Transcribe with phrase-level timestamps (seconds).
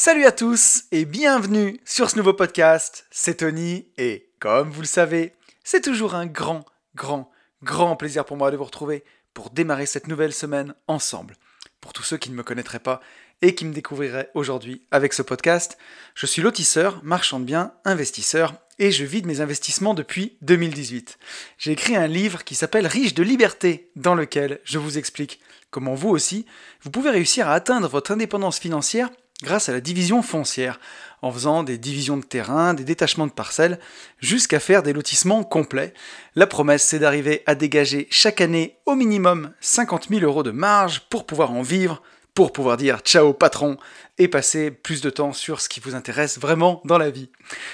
[0.00, 3.04] Salut à tous et bienvenue sur ce nouveau podcast.
[3.10, 5.32] C'est Tony et comme vous le savez,
[5.64, 7.32] c'est toujours un grand, grand,
[7.64, 9.02] grand plaisir pour moi de vous retrouver
[9.34, 11.34] pour démarrer cette nouvelle semaine ensemble.
[11.80, 13.00] Pour tous ceux qui ne me connaîtraient pas
[13.42, 15.76] et qui me découvriraient aujourd'hui avec ce podcast,
[16.14, 21.18] je suis lotisseur, marchand de biens, investisseur et je vis de mes investissements depuis 2018.
[21.58, 25.40] J'ai écrit un livre qui s'appelle Riche de liberté dans lequel je vous explique
[25.72, 26.46] comment vous aussi,
[26.82, 29.10] vous pouvez réussir à atteindre votre indépendance financière
[29.42, 30.80] grâce à la division foncière,
[31.22, 33.78] en faisant des divisions de terrain, des détachements de parcelles,
[34.20, 35.94] jusqu'à faire des lotissements complets.
[36.34, 41.02] La promesse, c'est d'arriver à dégager chaque année au minimum 50 000 euros de marge
[41.08, 42.02] pour pouvoir en vivre,
[42.34, 43.78] pour pouvoir dire ciao patron
[44.18, 47.30] et passer plus de temps sur ce qui vous intéresse vraiment dans la vie.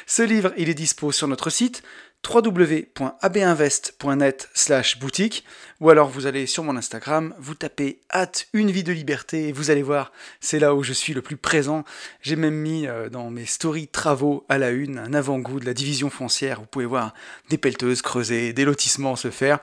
[0.07, 1.83] Ce livre, il est dispo sur notre site
[2.27, 5.45] www.abinvest.net slash boutique
[5.81, 9.53] ou alors vous allez sur mon Instagram, vous tapez hâte une vie de liberté et
[9.53, 11.85] vous allez voir, c'est là où je suis le plus présent.
[12.23, 15.75] J'ai même mis euh, dans mes stories travaux à la une un avant-goût de la
[15.75, 16.61] division foncière.
[16.61, 17.15] Vous pouvez voir
[17.51, 19.59] des pelleteuses creuser, des lotissements se faire.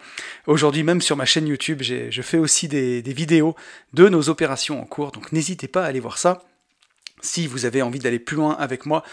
[0.47, 3.55] Aujourd'hui même sur ma chaîne YouTube, je fais aussi des, des vidéos
[3.93, 6.43] de nos opérations en cours, donc n'hésitez pas à aller voir ça.
[7.21, 9.03] Si vous avez envie d'aller plus loin avec moi,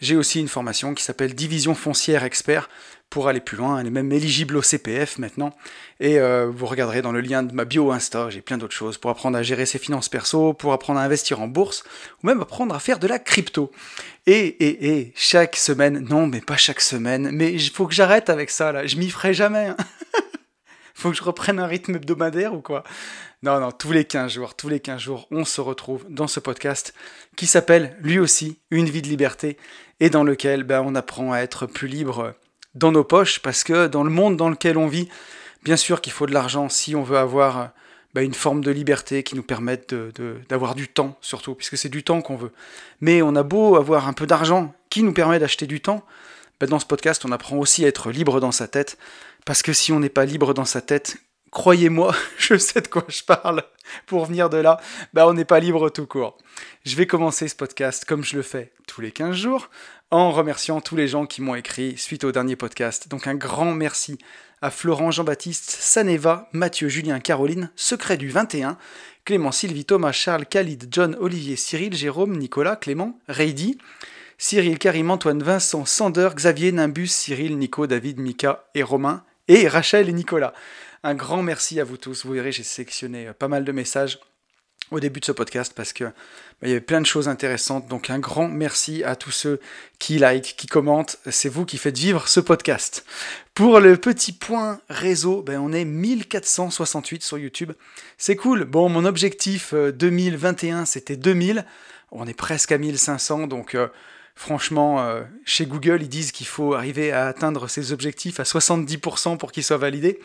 [0.00, 2.68] j'ai aussi une formation qui s'appelle Division foncière expert
[3.10, 3.78] pour aller plus loin.
[3.78, 5.54] Elle est même éligible au CPF maintenant.
[6.00, 8.98] Et euh, vous regarderez dans le lien de ma bio Insta, j'ai plein d'autres choses
[8.98, 11.84] pour apprendre à gérer ses finances perso, pour apprendre à investir en bourse,
[12.22, 13.70] ou même apprendre à faire de la crypto.
[14.26, 18.30] Et, et, et, chaque semaine, non, mais pas chaque semaine, mais il faut que j'arrête
[18.30, 19.68] avec ça là, je m'y ferai jamais.
[19.68, 19.76] Hein.
[20.94, 22.82] faut que je reprenne un rythme hebdomadaire ou quoi?
[23.44, 26.40] Non, non, tous les 15 jours, tous les 15 jours, on se retrouve dans ce
[26.40, 26.94] podcast
[27.36, 29.58] qui s'appelle lui aussi Une vie de liberté
[30.00, 32.32] et dans lequel ben, on apprend à être plus libre
[32.74, 35.10] dans nos poches, parce que dans le monde dans lequel on vit,
[35.62, 37.72] bien sûr qu'il faut de l'argent si on veut avoir
[38.14, 39.94] bah, une forme de liberté qui nous permette
[40.48, 42.52] d'avoir du temps, surtout, puisque c'est du temps qu'on veut.
[43.02, 46.02] Mais on a beau avoir un peu d'argent qui nous permet d'acheter du temps,
[46.60, 48.96] bah, dans ce podcast, on apprend aussi à être libre dans sa tête,
[49.44, 51.18] parce que si on n'est pas libre dans sa tête,
[51.54, 53.62] croyez-moi, je sais de quoi je parle.
[54.06, 54.78] Pour venir de là,
[55.14, 56.36] bah on n'est pas libre tout court.
[56.84, 59.70] Je vais commencer ce podcast comme je le fais tous les 15 jours,
[60.10, 63.08] en remerciant tous les gens qui m'ont écrit suite au dernier podcast.
[63.08, 64.18] Donc un grand merci
[64.62, 68.76] à Florent Jean-Baptiste, Saneva, Mathieu, Julien, Caroline, Secret du 21,
[69.24, 73.78] Clément, Sylvie, Thomas, Charles, Khalid, John, Olivier, Cyril, Jérôme, Nicolas, Clément, Reidy,
[74.38, 80.08] Cyril, Karim, Antoine, Vincent, Sander, Xavier, Nimbus, Cyril, Nico, David, Mika et Romain, et Rachel
[80.08, 80.54] et Nicolas.
[81.06, 82.24] Un grand merci à vous tous.
[82.24, 84.18] Vous verrez, j'ai sélectionné pas mal de messages
[84.90, 86.12] au début de ce podcast parce que bah,
[86.62, 87.86] il y avait plein de choses intéressantes.
[87.88, 89.60] Donc un grand merci à tous ceux
[89.98, 91.18] qui like, qui commentent.
[91.30, 93.04] C'est vous qui faites vivre ce podcast.
[93.52, 97.72] Pour le petit point réseau, ben, on est 1468 sur YouTube.
[98.16, 98.64] C'est cool.
[98.64, 101.66] Bon, mon objectif 2021, euh, c'était 2000.
[102.12, 103.88] On est presque à 1500, donc euh,
[104.34, 109.36] franchement, euh, chez Google, ils disent qu'il faut arriver à atteindre ces objectifs à 70%
[109.36, 110.18] pour qu'ils soient validés.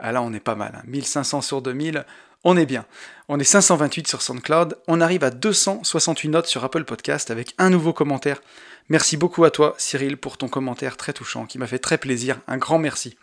[0.00, 0.82] Ah là, on est pas mal.
[0.86, 1.42] 1500 hein.
[1.42, 2.04] sur 2000,
[2.44, 2.86] on est bien.
[3.28, 7.70] On est 528 sur SoundCloud, on arrive à 268 notes sur Apple Podcast avec un
[7.70, 8.40] nouveau commentaire.
[8.88, 12.40] Merci beaucoup à toi Cyril pour ton commentaire très touchant qui m'a fait très plaisir,
[12.48, 13.16] un grand merci.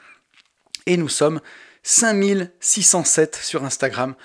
[0.86, 1.42] Et nous sommes
[1.84, 4.16] 5607 sur Instagram.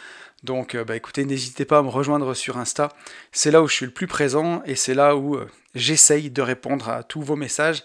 [0.42, 2.90] Donc euh, bah écoutez, n'hésitez pas à me rejoindre sur Insta.
[3.30, 6.42] C'est là où je suis le plus présent et c'est là où euh, j'essaye de
[6.42, 7.84] répondre à tous vos messages.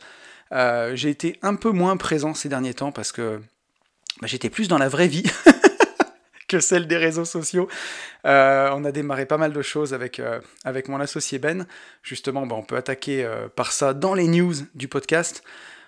[0.51, 3.41] Euh, j'ai été un peu moins présent ces derniers temps parce que
[4.21, 5.23] bah, j'étais plus dans la vraie vie.
[6.47, 7.67] que celle des réseaux sociaux.
[8.25, 11.67] Euh, on a démarré pas mal de choses avec, euh, avec mon associé Ben.
[12.03, 15.43] Justement, bah, on peut attaquer euh, par ça dans les news du podcast.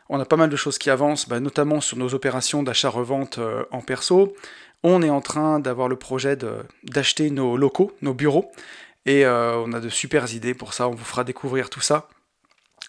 [0.09, 3.39] On a pas mal de choses qui avancent, bah, notamment sur nos opérations d'achat-revente
[3.71, 4.35] en perso.
[4.81, 6.35] On est en train d'avoir le projet
[6.83, 8.51] d'acheter nos locaux, nos bureaux.
[9.05, 12.07] Et on a de super idées pour ça, on vous fera découvrir tout ça.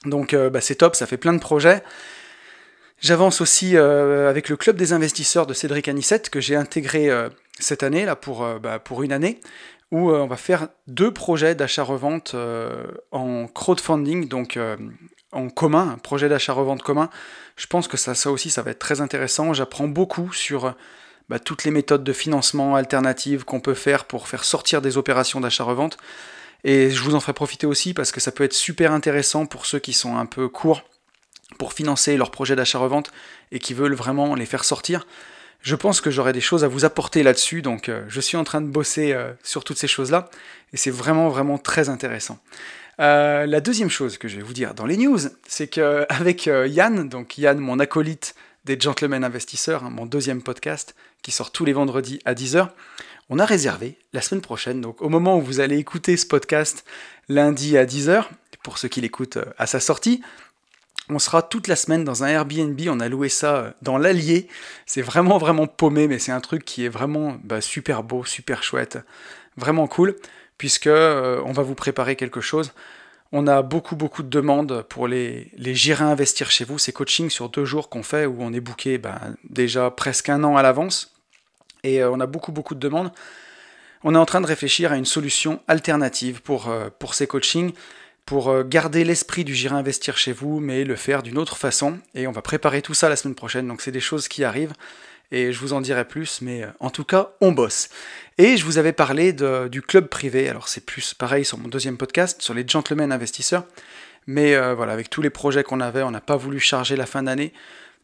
[0.06, 1.82] Donc c'est top, ça fait plein de projets.
[3.00, 7.10] J'avance aussi avec le club des investisseurs de Cédric Anissette que j'ai intégré
[7.62, 9.40] cette année, là, pour, euh, bah, pour une année,
[9.90, 14.58] où euh, on va faire deux projets d'achat-revente euh, en crowdfunding, donc
[15.32, 17.10] en commun, un projet d'achat-revente commun.
[17.56, 19.52] Je pense que ça, ça aussi, ça va être très intéressant.
[19.52, 20.74] J'apprends beaucoup sur
[21.28, 25.40] bah, toutes les méthodes de financement alternatives qu'on peut faire pour faire sortir des opérations
[25.40, 25.98] d'achat-revente.
[26.62, 29.66] Et je vous en ferai profiter aussi parce que ça peut être super intéressant pour
[29.66, 30.82] ceux qui sont un peu courts
[31.58, 33.10] pour financer leurs projets d'achat-revente
[33.52, 35.06] et qui veulent vraiment les faire sortir
[35.62, 38.44] je pense que j'aurai des choses à vous apporter là-dessus, donc euh, je suis en
[38.44, 40.30] train de bosser euh, sur toutes ces choses-là,
[40.72, 42.38] et c'est vraiment vraiment très intéressant.
[42.98, 47.08] Euh, la deuxième chose que je vais vous dire dans les news, c'est qu'avec Yann,
[47.08, 51.72] donc Yann, mon acolyte des Gentlemen Investisseurs, hein, mon deuxième podcast qui sort tous les
[51.72, 52.68] vendredis à 10h.
[53.28, 56.84] On a réservé la semaine prochaine, donc au moment où vous allez écouter ce podcast
[57.28, 58.24] lundi à 10h,
[58.62, 60.20] pour ceux qui l'écoutent à sa sortie,
[61.08, 64.48] on sera toute la semaine dans un Airbnb, on a loué ça euh, dans l'Allier.
[64.86, 68.62] C'est vraiment vraiment paumé, mais c'est un truc qui est vraiment bah, super beau, super
[68.62, 68.98] chouette,
[69.56, 70.16] vraiment cool,
[70.58, 72.72] puisque euh, on va vous préparer quelque chose.
[73.32, 77.48] On a beaucoup, beaucoup de demandes pour les, les investir chez vous, ces coachings sur
[77.48, 81.14] deux jours qu'on fait où on est booké ben, déjà presque un an à l'avance.
[81.84, 83.12] Et euh, on a beaucoup, beaucoup de demandes.
[84.02, 87.72] On est en train de réfléchir à une solution alternative pour ces coachings,
[88.30, 91.98] pour euh, garder l'esprit du J'irai investir chez vous, mais le faire d'une autre façon.
[92.14, 93.66] Et on va préparer tout ça la semaine prochaine.
[93.66, 94.72] Donc c'est des choses qui arrivent
[95.32, 97.88] et je vous en dirai plus, mais en tout cas, on bosse.
[98.38, 101.96] Et je vous avais parlé du club privé, alors c'est plus pareil sur mon deuxième
[101.96, 103.64] podcast, sur les gentlemen investisseurs,
[104.28, 107.06] mais euh, voilà, avec tous les projets qu'on avait, on n'a pas voulu charger la
[107.06, 107.52] fin d'année.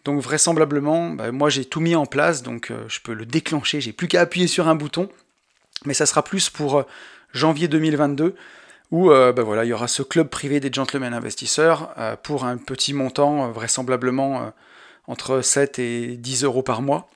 [0.04, 3.80] Donc vraisemblablement, bah, moi j'ai tout mis en place, donc euh, je peux le déclencher,
[3.80, 5.08] j'ai plus qu'à appuyer sur un bouton,
[5.84, 6.82] mais ça sera plus pour euh,
[7.32, 8.34] janvier 2022,
[8.90, 12.92] où bah, voilà, il y aura ce club privé des gentlemen investisseurs pour un petit
[12.92, 14.52] montant, vraisemblablement
[15.06, 17.08] entre 7 et 10 euros par mois.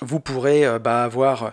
[0.00, 1.52] Vous pourrez bah, avoir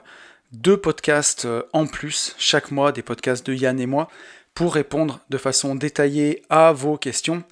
[0.53, 4.07] deux podcasts euh, en plus chaque mois, des podcasts de Yann et moi,
[4.53, 7.43] pour répondre de façon détaillée à vos questions.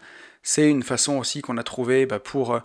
[0.44, 2.60] C'est une façon aussi qu'on a trouvé bah, pour euh,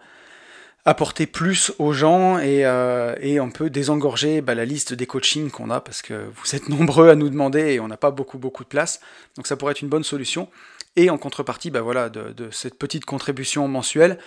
[0.86, 5.50] apporter plus aux gens et, euh, et on peut désengorger bah, la liste des coachings
[5.50, 8.38] qu'on a parce que vous êtes nombreux à nous demander et on n'a pas beaucoup
[8.38, 9.00] beaucoup de place.
[9.36, 10.48] Donc ça pourrait être une bonne solution.
[10.96, 14.18] Et en contrepartie bah, voilà, de, de cette petite contribution mensuelle,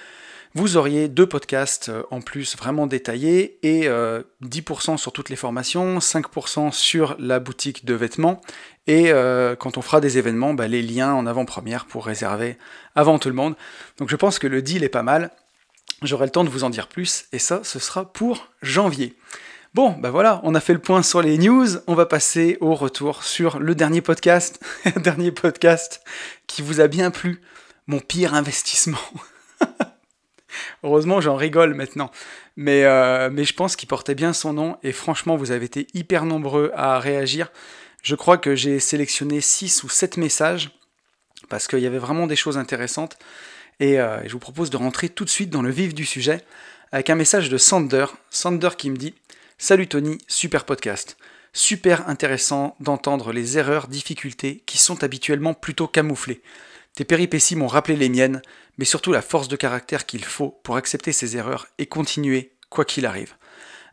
[0.56, 5.36] vous auriez deux podcasts euh, en plus vraiment détaillés et 10% euh, sur toutes les
[5.36, 8.42] formations, 5% sur la boutique de vêtements
[8.88, 12.58] et euh, quand on fera des événements, bah, les liens en avant-première pour réserver
[12.96, 13.56] avant tout le monde.
[14.00, 15.30] Donc je pense que le deal est pas mal.
[16.02, 19.16] J'aurai le temps de vous en dire plus et ça, ce sera pour janvier.
[19.74, 22.74] Bon, bah voilà, on a fait le point sur les news, on va passer au
[22.74, 24.64] retour sur le dernier podcast,
[24.96, 26.02] dernier podcast
[26.48, 27.42] qui vous a bien plu,
[27.86, 28.98] mon pire investissement.
[30.84, 32.10] Heureusement, j'en rigole maintenant.
[32.56, 35.88] Mais, euh, mais je pense qu'il portait bien son nom et franchement, vous avez été
[35.94, 37.52] hyper nombreux à réagir.
[38.02, 40.72] Je crois que j'ai sélectionné 6 ou 7 messages
[41.50, 43.18] parce qu'il y avait vraiment des choses intéressantes.
[43.80, 46.44] Et euh, je vous propose de rentrer tout de suite dans le vif du sujet
[46.92, 48.06] avec un message de Sander.
[48.30, 49.16] Sander qui me dit
[49.58, 51.18] Salut Tony, super podcast.
[51.54, 56.42] Super intéressant d'entendre les erreurs, difficultés qui sont habituellement plutôt camouflées.
[56.96, 58.42] Tes péripéties m'ont rappelé les miennes,
[58.78, 62.86] mais surtout la force de caractère qu'il faut pour accepter ses erreurs et continuer quoi
[62.86, 63.36] qu'il arrive.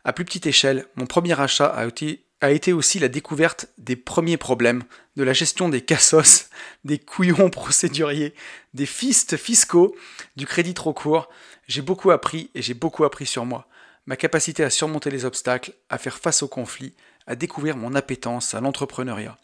[0.03, 3.95] À plus petite échelle, mon premier achat a été, a été aussi la découverte des
[3.95, 4.83] premiers problèmes,
[5.15, 6.49] de la gestion des cassos,
[6.85, 8.33] des couillons procéduriers,
[8.73, 9.95] des fistes fiscaux,
[10.35, 11.29] du crédit trop court.
[11.67, 13.67] J'ai beaucoup appris et j'ai beaucoup appris sur moi.
[14.05, 16.93] Ma capacité à surmonter les obstacles, à faire face aux conflits,
[17.25, 19.37] à découvrir mon appétence à l'entrepreneuriat.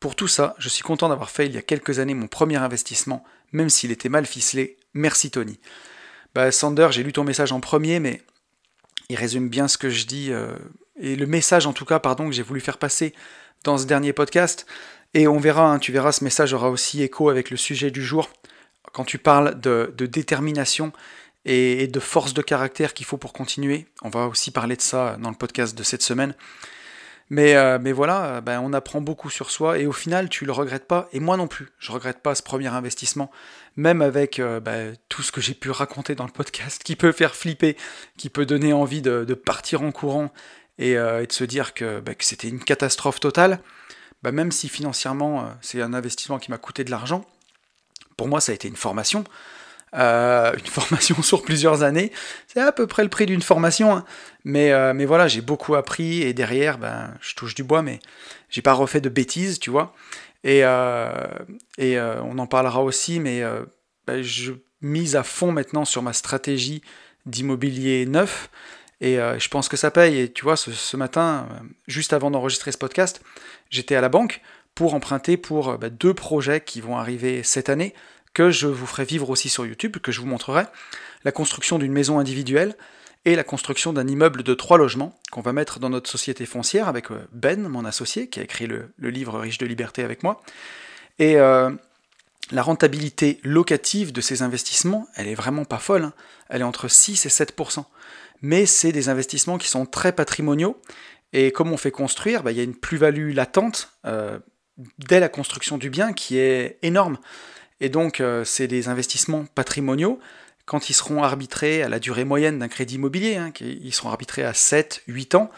[0.00, 2.56] Pour tout ça, je suis content d'avoir fait il y a quelques années mon premier
[2.56, 3.22] investissement,
[3.52, 4.78] même s'il était mal ficelé.
[4.94, 5.60] Merci Tony.
[6.34, 8.22] Bah, Sander, j'ai lu ton message en premier, mais
[9.10, 10.56] il résume bien ce que je dis, euh,
[11.00, 13.14] et le message en tout cas, pardon, que j'ai voulu faire passer
[13.64, 14.66] dans ce dernier podcast.
[15.14, 18.04] Et on verra, hein, tu verras, ce message aura aussi écho avec le sujet du
[18.04, 18.30] jour.
[18.92, 20.92] Quand tu parles de, détermination
[21.44, 25.16] et, de force de caractère qu'il faut pour continuer, on va aussi parler de ça
[25.20, 26.34] dans le podcast de cette semaine.
[27.32, 30.50] Mais, euh, mais voilà, ben, on apprend beaucoup sur soi et au final, tu le
[30.50, 31.08] regrettes pas.
[31.12, 33.30] Et moi non plus, je regrette pas ce premier investissement,
[33.76, 37.12] même avec euh, ben, tout ce que j'ai pu raconter dans le podcast, qui peut
[37.12, 37.76] faire flipper,
[38.16, 40.32] qui peut donner envie de, partir en courant
[40.80, 43.60] et, de se dire que, que c'était une catastrophe totale.
[44.24, 47.24] même si financièrement, c'est un investissement qui m'a coûté de l'argent,
[48.16, 49.24] pour moi, ça a été une formation.
[49.94, 52.12] Euh, une formation sur plusieurs années.
[52.46, 54.04] C'est à peu près le prix d'une formation, hein.
[54.44, 57.98] mais, euh, mais voilà, j'ai beaucoup appris et derrière, ben, je touche du bois, mais
[58.48, 59.94] j'ai pas refait de bêtises, tu vois.
[60.44, 61.10] Et, euh,
[61.78, 63.42] et on en parlera aussi, mais
[64.06, 66.82] ben, je mise à fond maintenant sur ma stratégie
[67.26, 68.48] d'immobilier neuf.
[69.00, 70.20] Et je pense que ça paye.
[70.20, 71.48] Et tu vois, ce, matin,
[71.86, 73.22] juste avant d'enregistrer ce podcast,
[73.70, 74.42] j'étais à la banque
[74.74, 77.94] pour emprunter pour ben, deux projets qui vont arriver cette année
[78.34, 80.64] que je vous ferai vivre aussi sur YouTube, que je vous montrerai,
[81.24, 82.76] la construction d'une maison individuelle
[83.24, 86.88] et la construction d'un immeuble de trois logements qu'on va mettre dans notre société foncière
[86.88, 90.42] avec euh, Ben, mon associé, qui a écrit le, livre Riche de liberté avec moi.
[91.18, 91.70] Et euh,
[92.50, 96.12] la rentabilité locative de ces investissements, elle est vraiment pas folle, hein.
[96.48, 97.84] elle est entre 6 et 7%.
[98.42, 100.80] Mais c'est des investissements qui sont très patrimoniaux,
[101.32, 104.38] et comme on fait construire, bah, il y a une plus-value latente euh,
[104.98, 107.18] dès la construction du bien qui est énorme.
[107.80, 110.18] Et donc, euh, c'est des investissements patrimoniaux
[110.70, 114.44] quand ils seront arbitrés à la durée moyenne d'un crédit immobilier, hein, ils seront arbitrés
[114.44, 115.50] à 7, 8 ans,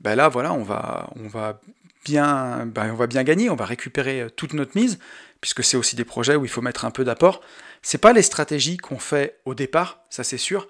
[0.00, 1.60] ben là voilà, on va, on va
[2.02, 4.98] bien, ben, on va bien gagner, on va récupérer euh, toute notre mise,
[5.42, 7.42] puisque c'est aussi des projets où il faut mettre un peu d'apport.
[7.82, 10.66] C'est pas les stratégies qu'on fait au départ, ça c'est sûr,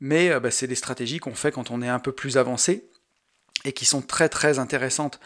[0.00, 2.88] mais euh, ben, c'est des stratégies qu'on fait quand on est un peu plus avancé
[3.64, 5.20] et qui sont très très intéressantes.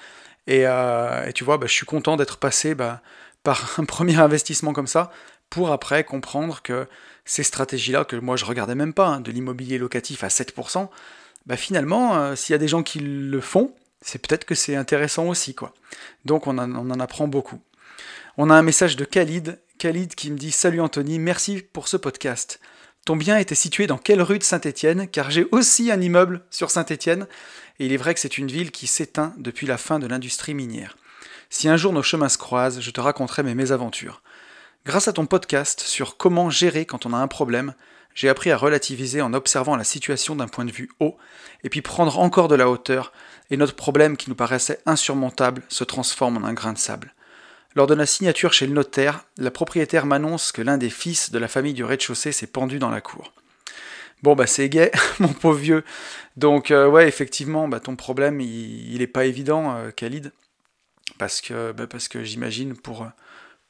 [0.47, 3.00] Et, euh, tu vois, ben, je suis content d'être passé ben,
[3.43, 5.11] par un premier investissement comme ça
[5.49, 6.87] pour après comprendre que
[7.25, 10.89] ces stratégies-là, que moi je regardais même pas, hein, de l'immobilier locatif à 7%,
[11.47, 14.77] bah finalement, euh, s'il y a des gens qui le font, c'est peut-être que c'est
[14.77, 15.55] intéressant aussi.
[15.55, 15.75] quoi.
[16.25, 17.61] Donc on, on, en apprend beaucoup.
[18.37, 21.97] On a un message de Khalid, Khalid qui me dit Salut Anthony, merci pour ce
[21.97, 22.61] podcast.
[23.04, 26.71] Ton bien était situé dans quelle rue de Saint-Étienne Car j'ai aussi un immeuble sur
[26.71, 27.26] Saint-Étienne,
[27.78, 30.54] et il est vrai que c'est une ville qui s'éteint depuis la fin de l'industrie
[30.54, 30.97] minière.
[31.49, 34.23] Si un jour nos chemins se croisent, je te raconterai mes mésaventures.
[34.85, 37.75] Grâce à ton podcast sur comment gérer quand on a un problème,
[38.14, 41.16] j'ai appris à relativiser en observant la situation d'un point de vue haut,
[41.64, 43.12] et puis prendre encore de la hauteur,
[43.50, 47.14] et notre problème qui nous paraissait insurmontable se transforme en un grain de sable.
[47.75, 51.39] Lors de la signature chez le notaire, la propriétaire m'annonce que l'un des fils de
[51.39, 53.33] la famille du rez-de-chaussée s'est pendu dans la cour.
[54.23, 55.85] Bon bah c'est gay, mon pauvre vieux.
[56.37, 60.33] Donc euh, ouais effectivement, bah, ton problème il, il est pas évident, euh, Khalid,
[61.19, 63.07] parce que bah, parce que j'imagine pour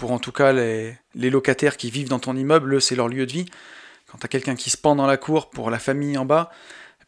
[0.08, 3.46] en tout cas les, locataires qui vivent dans ton immeuble, c'est leur lieu de vie.
[4.06, 6.50] Quand tu as quelqu'un qui se pend dans la cour pour la famille en bas,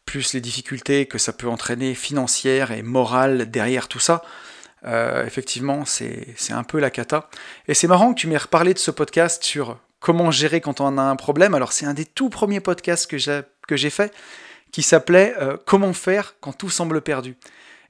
[0.05, 4.23] plus les difficultés que ça peut entraîner financières et morales derrière tout ça,
[4.85, 7.29] euh, effectivement, c'est un peu la cata.
[7.67, 10.97] Et c'est marrant que tu m'aies reparlé de ce podcast sur comment gérer quand on
[10.97, 11.53] a un problème.
[11.53, 14.13] Alors, c'est un des tout premiers podcasts que j'ai fait
[14.73, 17.37] qui s'appelait euh, Comment faire quand tout semble perdu.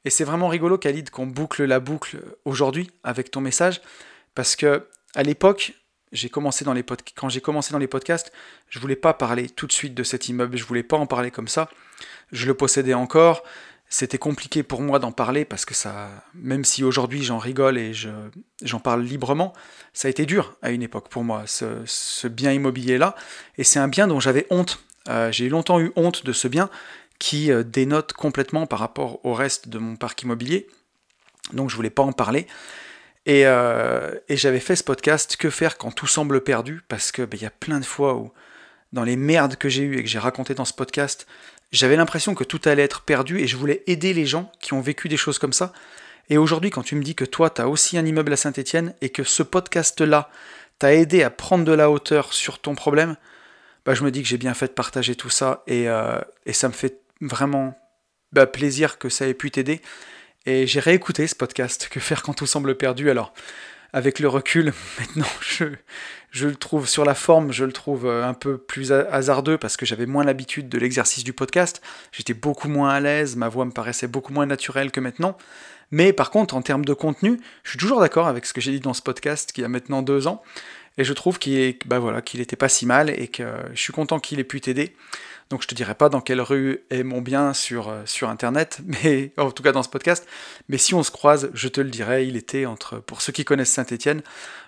[0.05, 3.81] Et c'est vraiment rigolo, Khalid, qu'on boucle la boucle aujourd'hui avec ton message,
[4.35, 5.73] parce que à l'époque,
[6.11, 6.83] j'ai commencé dans les
[7.15, 8.31] quand j'ai commencé dans les podcasts,
[8.69, 11.31] je voulais pas parler tout de suite de cet immeuble, je voulais pas en parler
[11.31, 11.69] comme ça.
[12.31, 13.43] Je le possédais encore.
[13.93, 17.93] C'était compliqué pour moi d'en parler parce que ça, même si aujourd'hui j'en rigole et
[17.93, 18.09] je,
[18.63, 19.53] j'en parle librement,
[19.93, 23.15] ça a été dur à une époque pour moi, ce, bien immobilier-là.
[23.59, 24.83] Et c'est un bien dont j'avais honte.
[25.09, 26.71] Euh, j'ai longtemps eu honte de ce bien
[27.19, 30.65] qui euh, dénote complètement par rapport au reste de mon parc immobilier.
[31.51, 32.47] Donc je voulais pas en parler.
[33.29, 36.81] Euh, et, j'avais fait ce podcast Que faire quand tout semble perdu?
[36.87, 38.31] Parce que ben, il y a plein de fois où,
[38.91, 41.27] dans les merdes que j'ai eues et que j'ai racontées dans ce podcast,
[41.73, 44.81] j'avais l'impression que tout allait être perdu et je voulais aider les gens qui ont
[44.81, 45.73] vécu des choses comme ça.
[46.29, 48.93] Et aujourd'hui, quand tu me dis que toi, tu as aussi un immeuble à Saint-Etienne
[49.01, 50.29] et que ce podcast-là
[50.79, 53.17] t'a aidé à prendre de la hauteur sur ton problème,
[53.85, 56.19] bah, je me dis que j'ai bien fait de partager tout ça et, euh,
[56.51, 57.77] ça me fait vraiment
[58.31, 59.81] bah, plaisir que ça ait pu t'aider.
[60.45, 63.09] Et j'ai réécouté ce podcast, Que faire quand tout semble perdu.
[63.09, 63.33] Alors,
[63.93, 68.33] avec le recul, maintenant, je, le trouve sur la forme, je le trouve euh, un
[68.33, 71.81] peu plus hasardeux parce que j'avais moins l'habitude de l'exercice du podcast.
[72.11, 75.37] J'étais beaucoup moins à l'aise, ma voix me paraissait beaucoup moins naturelle que maintenant.
[75.91, 78.71] Mais par contre, en termes de contenu, je suis toujours d'accord avec ce que j'ai
[78.71, 80.41] dit dans ce podcast qui a maintenant deux ans.
[80.97, 84.19] Et je trouve qu'il bah qu'il était pas si mal et que je suis content
[84.19, 84.95] qu'il ait pu t'aider.
[85.49, 88.79] Donc je te dirai pas dans quelle rue est mon bien sur, euh, sur internet,
[89.03, 90.27] mais en tout cas dans ce podcast.
[90.69, 93.45] Mais si on se croise, je te le dirai, il était entre, pour ceux qui
[93.45, 94.21] connaissent Saint-Étienne,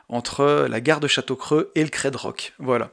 [0.09, 2.53] entre la gare de Château-Creux et le Cré de Roc.
[2.59, 2.91] Voilà.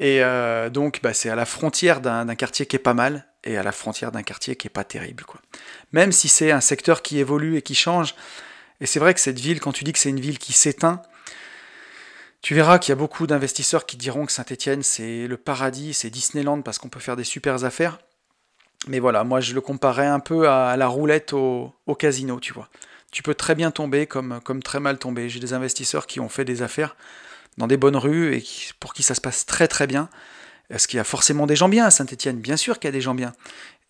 [0.00, 3.56] Et euh, donc bah, c'est à la frontière d'un quartier qui est pas mal et
[3.56, 5.24] à la frontière d'un quartier qui est pas terrible.
[5.24, 5.40] Quoi.
[5.92, 8.14] Même si c'est un secteur qui évolue et qui change,
[8.80, 11.02] et c'est vrai que cette ville, quand tu dis que c'est une ville qui s'éteint,
[12.42, 16.10] tu verras qu'il y a beaucoup d'investisseurs qui diront que Saint-Etienne c'est le paradis, c'est
[16.10, 17.98] Disneyland parce qu'on peut faire des super affaires.
[18.88, 22.68] Mais voilà, moi je le comparais un peu à la roulette au, casino, tu vois.
[23.12, 25.28] Tu peux très bien tomber comme, très mal tomber.
[25.28, 26.96] J'ai des investisseurs qui ont fait des affaires
[27.58, 28.42] dans des bonnes rues et
[28.80, 30.08] pour qui ça se passe très très bien.
[30.68, 32.92] Est-ce qu'il y a forcément des gens bien à Saint-Etienne Bien sûr qu'il y a
[32.92, 33.34] des gens bien.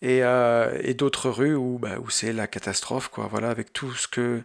[0.01, 3.27] Et, euh, d'autres rues où, bah, où c'est la catastrophe, quoi.
[3.31, 4.41] Voilà, avec tout ce que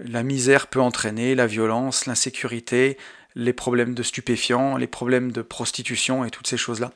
[0.00, 2.98] la misère peut entraîner, la violence, l'insécurité,
[3.34, 6.92] les problèmes de stupéfiants, les problèmes de prostitution et toutes ces choses-là.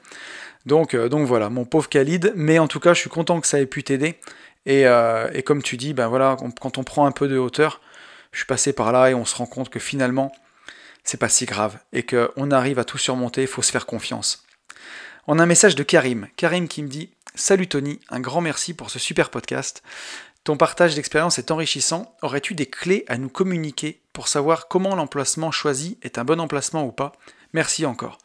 [0.67, 3.47] Donc, euh, donc voilà, mon pauvre Khalid, mais en tout cas, je suis content que
[3.47, 4.19] ça ait pu t'aider.
[4.67, 7.81] Et, euh, comme tu dis, ben voilà, quand on prend un peu de hauteur,
[8.33, 10.33] je suis passé par là et on se rend compte que finalement,
[11.05, 14.45] c'est pas si grave et qu'on arrive à tout surmonter, il faut se faire confiance.
[15.27, 16.29] On a un message de Karim.
[16.37, 19.83] Karim qui me dit Salut Tony, un grand merci pour ce super podcast.
[20.45, 22.15] Ton partage d'expérience est enrichissant.
[22.21, 26.85] Aurais-tu des clés à nous communiquer pour savoir comment l'emplacement choisi est un bon emplacement
[26.85, 27.13] ou pas?
[27.55, 28.19] Merci encore.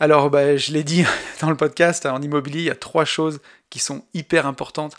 [0.00, 1.04] Alors, bah, je l'ai dit
[1.40, 4.96] dans le podcast, en immobilier, il y a trois choses qui sont hyper importantes.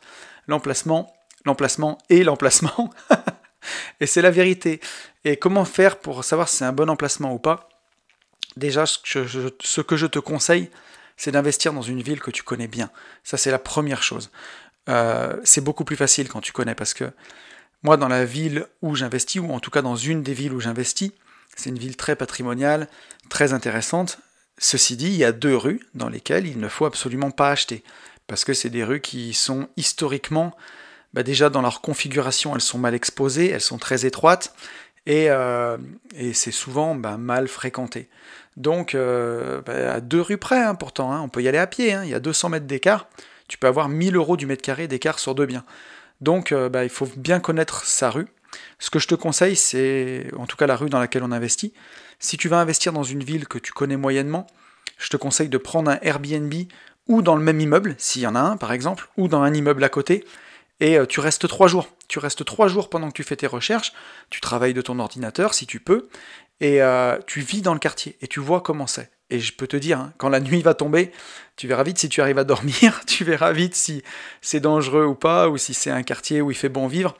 [0.47, 1.13] L'emplacement,
[1.43, 2.93] l'emplacement et l'emplacement.
[3.99, 4.79] et c'est la vérité.
[5.25, 7.67] Et comment faire pour savoir si c'est un bon emplacement ou pas?
[8.55, 10.71] Déjà, ce que je te conseille,
[11.17, 12.89] c'est d'investir dans une ville que tu connais bien.
[13.23, 14.31] Ça, c'est la première chose.
[14.89, 17.11] Euh, c'est beaucoup plus facile quand tu connais parce que
[17.83, 20.59] moi, dans la ville où j'investis, ou en tout cas dans une des villes où
[20.59, 21.11] j'investis,
[21.55, 22.87] c'est une ville très patrimoniale,
[23.29, 24.19] très intéressante.
[24.57, 27.83] Ceci dit, il y a deux rues dans lesquelles il ne faut absolument pas acheter,
[28.25, 30.55] parce que c'est des rues qui sont historiquement,
[31.13, 34.55] bah déjà dans leur configuration, elles sont mal exposées, elles sont très étroites,
[35.05, 35.77] et, euh,
[36.33, 38.09] c'est souvent bah, mal fréquenté.
[38.57, 41.67] Donc, euh, bah, à deux rues près, hein, pourtant, hein, on peut y aller à
[41.67, 43.07] pied, hein, il y a 200 mètres d'écart,
[43.47, 45.63] tu peux avoir 1000 euros du mètre carré d'écart sur deux biens.
[46.21, 48.27] Donc, euh, il faut bien connaître sa rue.
[48.79, 51.73] Ce que je te conseille, c'est, en tout cas la rue dans laquelle on investit,
[52.19, 54.47] si tu vas investir dans une ville que tu connais moyennement,
[54.97, 56.53] je te conseille de prendre un Airbnb
[57.07, 59.53] ou dans le même immeuble, s'il y en a un par exemple, ou dans un
[59.53, 60.25] immeuble à côté,
[60.79, 61.87] et euh, tu restes trois jours.
[62.07, 63.93] Tu restes trois jours pendant que tu fais tes recherches,
[64.29, 66.07] tu travailles de ton ordinateur si tu peux,
[66.59, 69.11] et euh, tu vis dans le quartier, et tu vois comment c'est.
[69.29, 71.11] Et je peux te dire, hein, quand la nuit va tomber,
[71.57, 74.03] tu verras vite si tu arrives à dormir, tu verras vite si
[74.41, 77.17] c'est dangereux ou pas, ou si c'est un quartier où il fait bon vivre.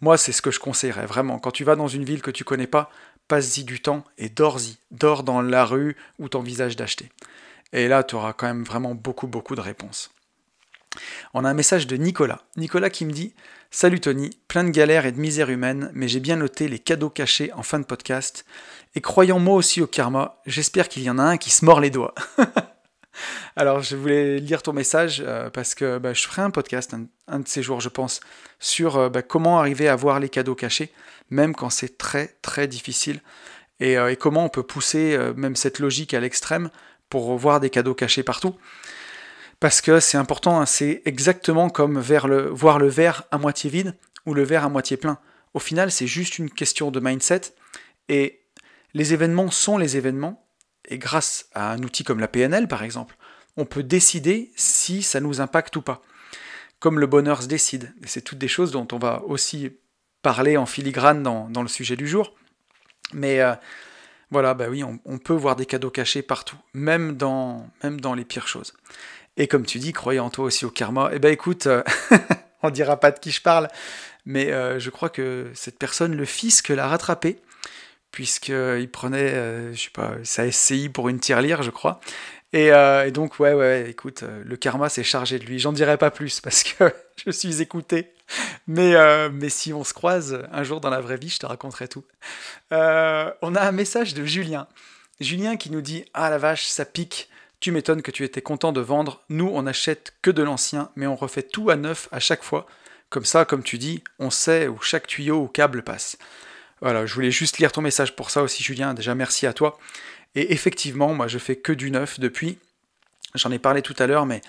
[0.00, 1.38] Moi, c'est ce que je conseillerais vraiment.
[1.38, 2.90] Quand tu vas dans une ville que tu connais pas,
[3.28, 4.78] passe-y du temps et dors-y.
[4.90, 7.10] Dors dans la rue où tu envisages d'acheter.
[7.72, 10.10] Et là, tu auras quand même vraiment beaucoup, beaucoup de réponses.
[11.34, 12.42] On a un message de Nicolas.
[12.56, 13.34] Nicolas qui me dit
[13.70, 17.10] Salut Tony, plein de galères et de misère humaine, mais j'ai bien noté les cadeaux
[17.10, 18.44] cachés en fin de podcast.
[18.94, 21.80] Et croyant moi aussi au karma, j'espère qu'il y en a un qui se mord
[21.80, 22.14] les doigts.
[23.56, 26.94] Alors, je voulais lire ton message euh, parce que bah, je ferai un podcast
[27.28, 28.20] un, de ces jours, je pense,
[28.58, 30.92] sur euh, bah, comment arriver à voir les cadeaux cachés,
[31.30, 33.20] même quand c'est très très difficile,
[33.78, 36.70] et, euh, comment on peut pousser même cette logique à l'extrême
[37.08, 38.54] pour voir des cadeaux cachés partout.
[39.58, 43.68] Parce que c'est important, hein, c'est exactement comme vers le, voir le verre à moitié
[43.70, 45.18] vide ou le verre à moitié plein.
[45.54, 47.52] Au final, c'est juste une question de mindset,
[48.08, 48.39] et
[48.94, 50.46] les événements sont les événements,
[50.86, 53.16] et grâce à un outil comme la PNL, par exemple,
[53.56, 56.02] on peut décider si ça nous impacte ou pas.
[56.78, 57.92] Comme le bonheur se décide.
[58.04, 59.70] C'est toutes des choses dont on va aussi
[60.22, 62.34] parler en filigrane dans, le sujet du jour.
[63.12, 63.54] Mais euh,
[64.30, 68.24] voilà, bah oui, on, peut voir des cadeaux cachés partout, même dans, même dans les
[68.24, 68.72] pires choses.
[69.36, 71.10] Et comme tu dis, croyez en toi aussi au karma.
[71.12, 71.82] Eh ben écoute, euh,
[72.62, 73.68] on dira pas de qui je parle,
[74.24, 77.40] mais euh, je crois que cette personne, le fisc, l'a rattrapé
[78.12, 82.00] puisqu'il prenait, euh, je sais pas, sa SCI pour une tirelire, je crois.
[82.54, 85.58] Euh, et, donc, ouais, ouais, écoute, euh, le karma s'est chargé de lui.
[85.58, 86.92] J'en dirai pas plus parce que
[87.24, 88.12] je suis écouté.
[88.66, 88.94] Mais,
[89.30, 92.04] mais si on se croise un jour dans la vraie vie, je te raconterai tout.
[92.70, 94.68] on a un message de Julien.
[95.18, 97.28] Julien qui nous dit Ah la vache, ça pique.
[97.58, 99.22] Tu m'étonnes que tu étais content de vendre.
[99.28, 102.66] Nous, on n'achète que de l'ancien, mais on refait tout à neuf à chaque fois.
[103.10, 106.16] Comme ça, comme tu dis, on sait où chaque tuyau ou câble passe.
[106.80, 108.94] Voilà, je voulais juste lire ton message pour ça aussi, Julien.
[108.94, 109.78] Déjà, merci à toi.
[110.34, 112.58] Et effectivement, moi, je fais que du neuf depuis.
[113.34, 114.40] J'en ai parlé tout à l'heure, mais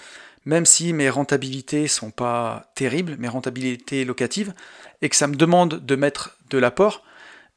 [0.45, 4.53] même si mes rentabilités sont pas terribles, mes rentabilités locatives,
[5.01, 7.03] et que ça me demande de mettre de l'apport,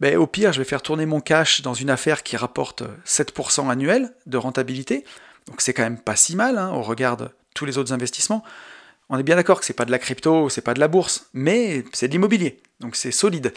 [0.01, 3.71] ben, au pire, je vais faire tourner mon cash dans une affaire qui rapporte 7%
[3.71, 5.05] annuel de rentabilité.
[5.47, 8.43] Donc c'est quand même pas si mal hein, au regard de tous les autres investissements.
[9.11, 11.29] On est bien d'accord que c'est pas de la crypto, c'est pas de la bourse,
[11.35, 12.61] mais c'est de l'immobilier.
[12.81, 13.53] Donc c'est solide.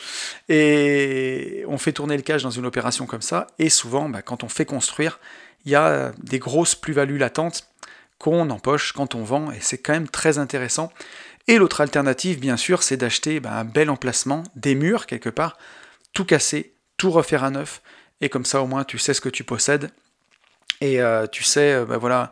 [0.50, 4.44] Et on fait tourner le cash dans une opération comme ça, et souvent, bah, quand
[4.44, 5.20] on fait construire,
[5.66, 7.68] il y a des grosses plus-values latentes
[8.20, 10.92] qu'on empoche quand on vend, et c'est quand même très intéressant.
[11.48, 15.58] Et l'autre alternative, bien sûr, c'est d'acheter bah, un bel emplacement, des murs quelque part,
[16.14, 17.82] tout casser, tout refaire à neuf,
[18.22, 19.92] et comme ça au moins tu sais ce que tu possèdes,
[20.82, 22.32] et euh, tu sais, euh, bah, voilà,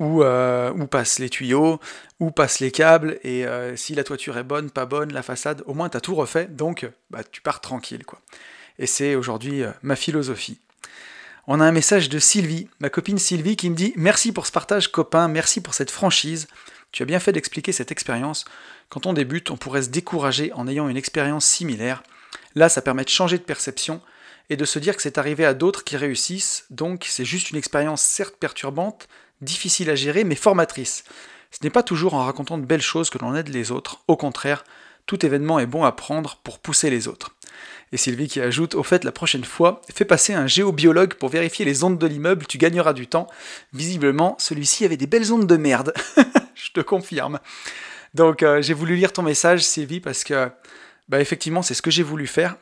[0.00, 1.78] euh, où, passent les tuyaux,
[2.18, 5.62] où passent les câbles, et euh, si la toiture est bonne, pas bonne, la façade,
[5.66, 8.04] au moins tu as tout refait, donc bah, tu pars tranquille.
[8.04, 8.20] quoi.
[8.78, 10.58] Et c'est aujourd'hui euh, ma philosophie.
[11.46, 14.52] On a un message de Sylvie, ma copine Sylvie, qui me dit Merci pour ce
[14.52, 16.48] partage, copain, merci pour cette franchise.
[16.90, 18.44] Tu as bien fait d'expliquer cette expérience.
[18.88, 22.02] Quand on débute, on pourrait se décourager en ayant une expérience similaire.
[22.54, 24.00] Là, ça permet de changer de perception
[24.50, 27.56] et de se dire que c'est arrivé à d'autres qui réussissent, donc c'est juste une
[27.56, 29.08] expérience certes perturbante,
[29.40, 31.04] difficile à gérer, mais formatrice.
[31.50, 34.16] Ce n'est pas toujours en racontant de belles choses que l'on aide les autres, au
[34.16, 34.64] contraire,
[35.06, 37.36] tout événement est bon à prendre pour pousser les autres.
[37.92, 41.64] Et Sylvie qui ajoute, au fait, la prochaine fois, fais passer un géobiologue pour vérifier
[41.64, 43.28] les ondes de l'immeuble, tu gagneras du temps.
[43.72, 45.92] Visiblement, celui-ci avait des belles ondes de merde.
[46.54, 47.38] Je te confirme.
[48.14, 50.50] Donc euh, j'ai voulu lire ton message, Sylvie, parce que,
[51.08, 52.56] bah, effectivement, c'est ce que j'ai voulu faire.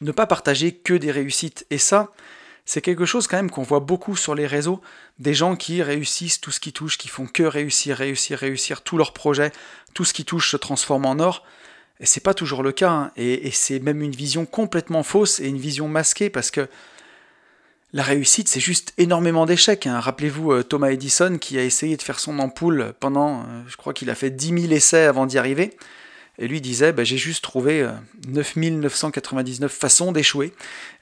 [0.00, 1.66] Ne pas partager que des réussites.
[1.70, 2.10] Et ça,
[2.70, 4.80] c'est quelque chose quand même qu'on voit beaucoup sur les réseaux,
[5.18, 8.96] des gens qui réussissent tout ce qui touche, qui font que réussir, réussir, réussir, tous
[8.96, 9.50] leurs projets,
[9.92, 11.44] tout ce qui touche se transforme en or.
[11.98, 13.12] Et c'est pas toujours le cas, hein.
[13.16, 16.68] et, c'est même une vision complètement fausse et une vision masquée parce que
[17.92, 19.88] la réussite, c'est juste énormément d'échecs.
[19.88, 19.98] Hein.
[19.98, 23.94] Rappelez-vous euh, Thomas Edison qui a essayé de faire son ampoule pendant, euh, je crois
[23.94, 25.76] qu'il a fait 10 000 essais avant d'y arriver.
[26.40, 27.88] Et lui disait, bah, j'ai juste trouvé
[28.26, 30.52] 9999 façons d'échouer.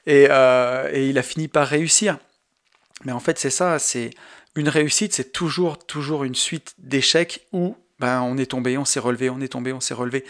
[0.05, 2.19] Et, et, il a fini par réussir.
[3.05, 4.11] Mais en fait, c'est ça, c'est
[4.55, 8.99] une réussite, c'est toujours, toujours une suite d'échecs où ben, on est tombé, on s'est
[8.99, 10.25] relevé, on est tombé, on s'est relevé.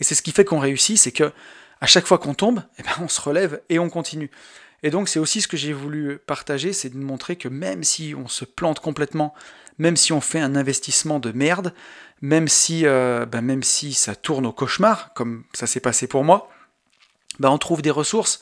[0.00, 1.32] Et c'est ce qui fait qu'on réussit, c'est que
[1.80, 4.30] à chaque fois qu'on tombe, eh ben, on se relève et on continue.
[4.82, 8.14] Et donc c'est aussi ce que j'ai voulu partager, c'est de montrer que même si
[8.16, 9.34] on se plante complètement,
[9.78, 11.72] même si on fait un investissement de merde,
[12.22, 16.48] même si, ben, même si ça tourne au cauchemar, comme ça s'est passé pour moi,
[17.40, 18.40] ben, on trouve des ressources.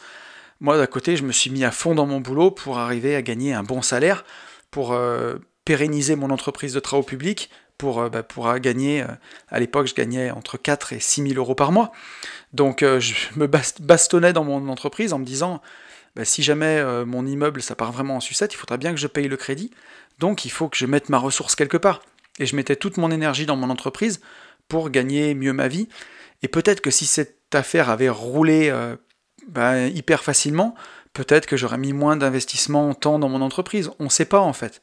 [0.60, 3.22] Moi, d'à côté, je me suis mis à fond dans mon boulot pour arriver à
[3.22, 4.24] gagner un bon salaire,
[4.70, 9.04] pour euh, pérenniser mon entreprise de travaux publics, pour, euh, pour gagner,
[9.48, 11.92] à l'époque, je gagnais entre 4 et 6 000 euros par mois.
[12.52, 15.62] Donc, je me bastonnais dans mon entreprise en me disant,
[16.24, 19.28] si jamais mon immeuble ça part vraiment en sucette, il faudra bien que je paye
[19.28, 19.70] le crédit.
[20.18, 22.02] Donc il faut que je mette ma ressource quelque part.
[22.40, 24.20] Et je mettais toute mon énergie dans mon entreprise
[24.66, 25.88] pour gagner mieux ma vie.
[26.42, 28.96] Et peut-être que si cette affaire avait roulé euh,
[29.46, 30.74] bah, hyper facilement,
[31.12, 33.90] peut-être que j'aurais mis moins d'investissement en temps dans mon entreprise.
[33.98, 34.80] On ne sait pas en fait.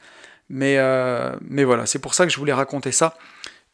[0.50, 3.18] Mais, euh, mais voilà, c'est pour ça que je voulais raconter ça,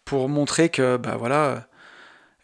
[0.06, 1.68] pour montrer que bah, voilà,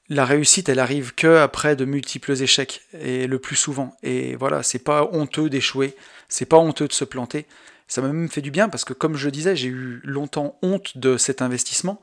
[0.09, 3.95] la réussite, elle arrive que après de multiples échecs, et le plus souvent.
[4.03, 5.95] Et voilà, c'est pas honteux d'échouer,
[6.27, 7.45] c'est pas honteux de se planter.
[7.89, 10.97] Ça m'a même fait du bien parce que, comme je disais, j'ai eu longtemps honte
[10.97, 11.99] de cet investissement.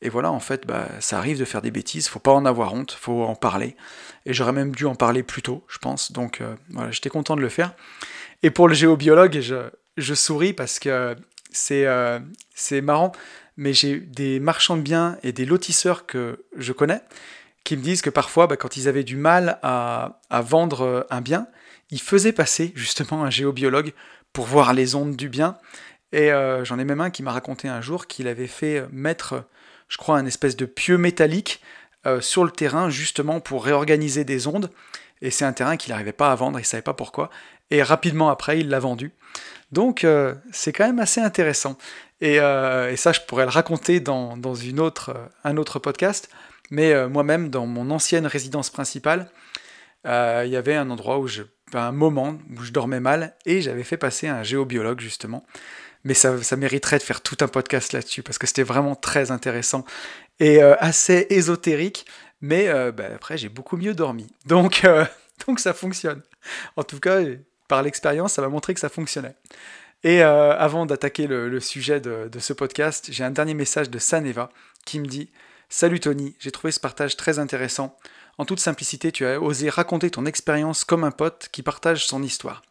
[0.00, 2.72] Et voilà, en fait, bah, ça arrive de faire des bêtises, faut pas en avoir
[2.72, 3.76] honte, faut en parler.
[4.24, 6.12] Et j'aurais même dû en parler plus tôt, je pense.
[6.12, 7.74] Donc euh, voilà, j'étais content de le faire.
[8.42, 11.16] Et pour le géobiologue, je, souris parce que
[11.50, 12.20] c'est euh,
[12.82, 13.12] marrant,
[13.56, 17.00] mais j'ai des marchands de biens et des lotisseurs que je connais
[17.66, 21.20] qui me disent que parfois, bah, quand ils avaient du mal à, vendre euh, un
[21.20, 21.48] bien,
[21.90, 23.92] ils faisaient passer justement un géobiologue
[24.36, 25.56] pour voir les ondes du bien.
[26.12, 29.44] Et euh, j'en ai même un qui m'a raconté un jour qu'il avait fait mettre,
[29.88, 31.62] je crois, un espèce de pieu métallique
[32.04, 34.70] euh, sur le terrain justement pour réorganiser des ondes.
[35.22, 37.30] Et c'est un terrain qu'il n'arrivait pas à vendre, il ne savait pas pourquoi.
[37.70, 39.10] Et rapidement après, il l'a vendu.
[39.72, 40.06] Donc
[40.52, 41.78] c'est quand même assez intéressant.
[42.20, 46.28] Et, ça, je pourrais le raconter dans, dans une autre, un autre podcast.
[46.70, 49.30] Mais euh, moi-même, dans mon ancienne résidence principale,
[50.06, 51.42] euh, il y avait un endroit où je,
[51.74, 55.44] un moment où je dormais mal et j'avais fait passer un géobiologue justement.
[56.04, 59.84] Mais ça, mériterait de faire tout un podcast là-dessus parce que c'était vraiment très intéressant
[60.38, 62.06] et euh, assez ésotérique.
[62.40, 64.28] Mais bah, après, j'ai beaucoup mieux dormi.
[64.44, 64.86] Donc,
[65.46, 66.22] donc ça fonctionne.
[66.76, 67.18] En tout cas,
[67.66, 69.34] par l'expérience, ça m'a montré que ça fonctionnait.
[70.04, 74.50] Et avant d'attaquer le, sujet de ce podcast, j'ai un dernier message de Saneva
[74.84, 75.30] qui me dit
[75.68, 77.98] Salut Tony, j'ai trouvé ce partage très intéressant.
[78.38, 82.22] En toute simplicité, tu as osé raconter ton expérience comme un pote qui partage son
[82.22, 82.62] histoire.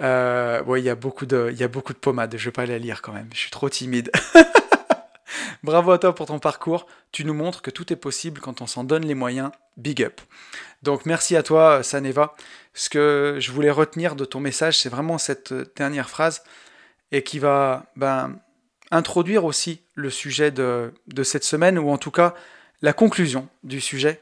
[0.00, 3.02] Euh, il y, a beaucoup de, a beaucoup de pommade, je vais pas la lire
[3.02, 4.10] quand même, je suis trop timide.
[5.62, 8.66] Bravo à toi pour ton parcours, tu nous montres que tout est possible quand on
[8.66, 10.22] s'en donne les moyens, big up.
[10.82, 12.34] Donc merci à toi Saneva.
[12.72, 16.42] Ce que je voulais retenir de ton message, c'est vraiment cette dernière phrase
[17.12, 18.38] et qui va ben,
[18.90, 22.34] introduire aussi le sujet de, cette semaine, ou en tout cas
[22.82, 24.20] la conclusion du sujet,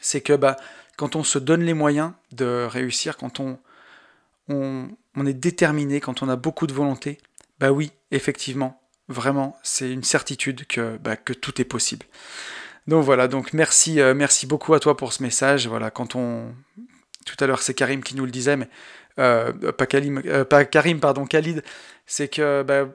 [0.00, 0.56] c'est que bah,
[0.96, 3.58] quand on se donne les moyens de réussir, quand on,
[4.48, 7.18] on, est déterminé, quand on a beaucoup de volonté,
[7.58, 12.06] bah oui, effectivement, vraiment, c'est une certitude que, bah, que tout est possible.
[12.86, 15.68] Donc voilà, donc merci, euh, merci beaucoup à toi pour ce message.
[15.68, 16.54] Voilà, quand on,
[17.26, 18.68] tout à l'heure c'est Karim qui nous le disait, mais
[19.18, 21.62] euh, pas, euh, pas Karim, pardon, Khalid,
[22.06, 22.88] c'est que bah,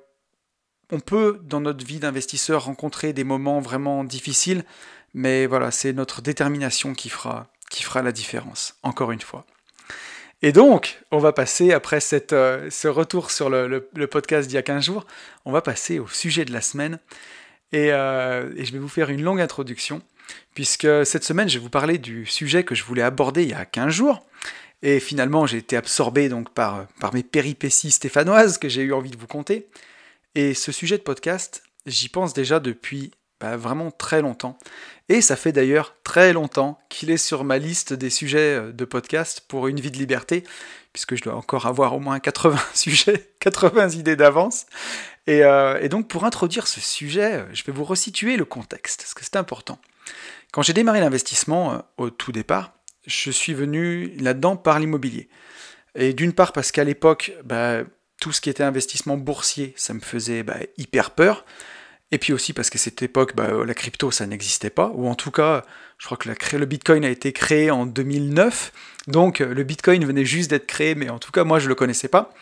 [0.92, 4.64] on peut, dans notre vie d'investisseur, rencontrer des moments vraiment difficiles,
[5.16, 9.46] mais voilà, c'est notre détermination qui fera, qui fera la différence, encore une fois.
[10.42, 13.80] Et donc, on va passer, après cette, euh, ce retour sur le,
[14.12, 15.08] podcast d'il y a 15 jours,
[15.46, 17.00] on va passer au sujet de la semaine.
[17.74, 20.02] Euh, et, je vais vous faire une longue introduction,
[20.54, 23.54] puisque cette semaine, je vais vous parler du sujet que je voulais aborder il y
[23.54, 24.22] a 15 jours.
[24.82, 29.12] Et finalement, j'ai été absorbé donc par, par mes péripéties stéphanoises que j'ai eu envie
[29.12, 29.70] de vous conter.
[30.36, 34.58] Et ce sujet de podcast, j'y pense déjà depuis bah, vraiment très longtemps.
[35.10, 38.86] Et ça fait d'ailleurs très longtemps qu'il est sur ma liste des sujets euh, de
[38.86, 40.44] podcast pour une vie de liberté,
[40.94, 44.66] puisque je dois encore avoir au moins 80 sujets, 80 idées d'avance.
[45.28, 49.02] Et, euh, et, donc pour introduire ce sujet, euh, je vais vous resituer le contexte,
[49.02, 49.80] parce que c'est important.
[50.52, 52.72] Quand j'ai démarré l'investissement au tout départ,
[53.06, 55.28] je suis venu là-dedans par l'immobilier.
[55.96, 57.84] Et d'une part parce qu'à l'époque, bah,
[58.22, 61.46] tout ce qui était investissement boursier, ça me faisait bah, hyper peur.
[62.12, 65.16] Et puis aussi parce qu'à cette époque, bah, la crypto, ça n'existait pas, ou en
[65.16, 65.64] tout cas,
[65.98, 68.72] je crois que le Bitcoin a été créé en 2009,
[69.08, 71.76] donc le Bitcoin venait juste d'être créé, mais en tout cas, moi, je ne le
[71.76, 72.34] connaissais pas.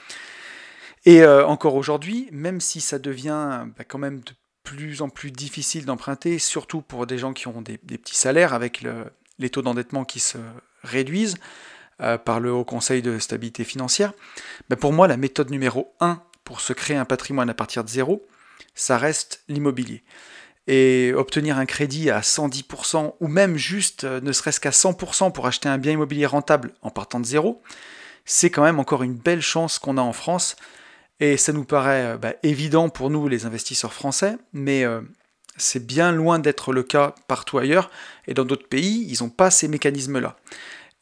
[1.05, 5.85] Et encore aujourd'hui, même si ça devient bah, quand même de plus en plus difficile
[5.85, 8.83] d'emprunter, surtout pour des gens qui ont des, petits salaires avec
[9.39, 10.37] les taux d'endettement qui se
[10.83, 11.35] réduisent
[12.01, 14.13] euh, par le Haut Conseil de stabilité financière,
[14.69, 17.89] ben pour moi la méthode numéro 1 pour se créer un patrimoine à partir de
[17.89, 18.25] zéro,
[18.75, 20.03] ça reste l'immobilier.
[20.67, 25.45] Et obtenir un crédit à 110% ou même juste euh, ne serait-ce qu'à 100% pour
[25.45, 27.61] acheter un bien immobilier rentable en partant de zéro,
[28.23, 30.55] c'est quand même encore une belle chance qu'on a en France
[31.19, 35.01] et ça nous paraît euh, bah, évident pour nous, les investisseurs français, mais euh,
[35.57, 37.91] c'est bien loin d'être le cas partout ailleurs.
[38.27, 40.37] Et dans d'autres pays, ils n'ont pas ces mécanismes-là.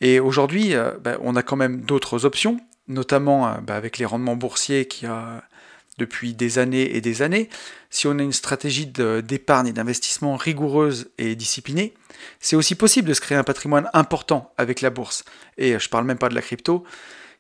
[0.02, 4.88] Et aujourd'hui, bah, on a quand même d'autres options, notamment bah, avec les rendements boursiers
[4.88, 5.44] qui a
[5.98, 7.50] depuis des années et des années.
[7.90, 11.94] Si on a une stratégie d'épargne et d'investissement rigoureuse et disciplinée,
[12.40, 15.24] c'est aussi possible de se créer un patrimoine important avec la bourse.
[15.58, 16.84] Et je ne parle même pas de la crypto,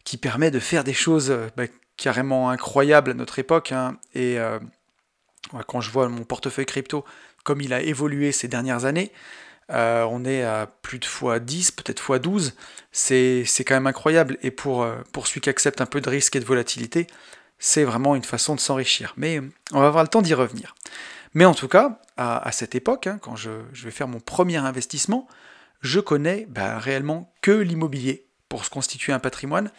[0.03, 1.33] qui permet de faire des choses
[1.97, 3.71] carrément incroyable à notre époque.
[3.71, 3.97] Hein.
[4.15, 4.59] et euh,
[5.67, 7.03] quand je vois mon portefeuille crypto,
[7.43, 9.11] comme il a évolué ces dernières années,
[9.71, 12.55] euh, on est à plus de fois 10, peut-être fois 12.
[12.91, 14.37] C'est quand même incroyable.
[14.41, 17.07] Et pour, euh, pour celui qui accepte un peu de risque et de volatilité,
[17.61, 19.13] c'est vraiment une façon de s'enrichir.
[19.15, 19.39] Mais
[19.71, 20.75] on va avoir le temps d'y revenir.
[21.35, 25.27] Mais en tout cas, à, cette époque, hein, quand je, vais faire mon premier investissement,
[25.79, 29.71] je connais bah, réellement que l'immobilier pour se constituer un patrimoine.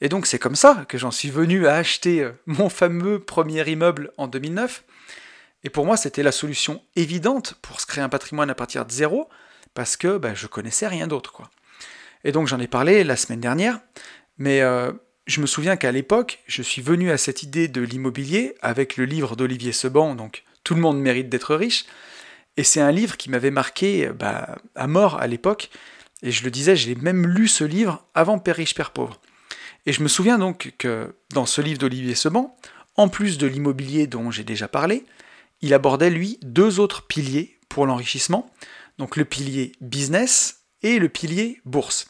[0.00, 3.68] Et donc c'est comme ça que j'en suis venu à acheter euh, mon fameux premier
[3.68, 4.84] immeuble en 2009.
[5.64, 8.92] Et pour moi, c'était la solution évidente pour se créer un patrimoine à partir de
[8.92, 9.30] zéro,
[9.72, 11.32] parce que bah, je connaissais rien d'autre.
[11.32, 11.50] quoi.
[12.22, 13.80] Et donc j'en ai parlé la semaine dernière,
[14.36, 14.92] mais euh,
[15.26, 19.04] je me souviens qu'à l'époque, je suis venu à cette idée de l'immobilier avec le
[19.04, 21.84] livre d'Olivier Seban, donc Tout le monde mérite d'être riche.
[22.56, 25.70] Et c'est un livre qui m'avait marqué bah, à mort à l'époque.
[26.22, 29.20] Et je le disais, j'ai même lu ce livre avant Père riche, Père pauvre.
[29.86, 32.56] Et je me souviens donc que dans ce livre d'Olivier Seban,
[32.96, 35.04] en plus de l'immobilier dont j'ai déjà parlé,
[35.60, 38.50] il abordait lui deux autres piliers pour l'enrichissement,
[38.98, 42.06] donc le pilier business et le pilier bourse.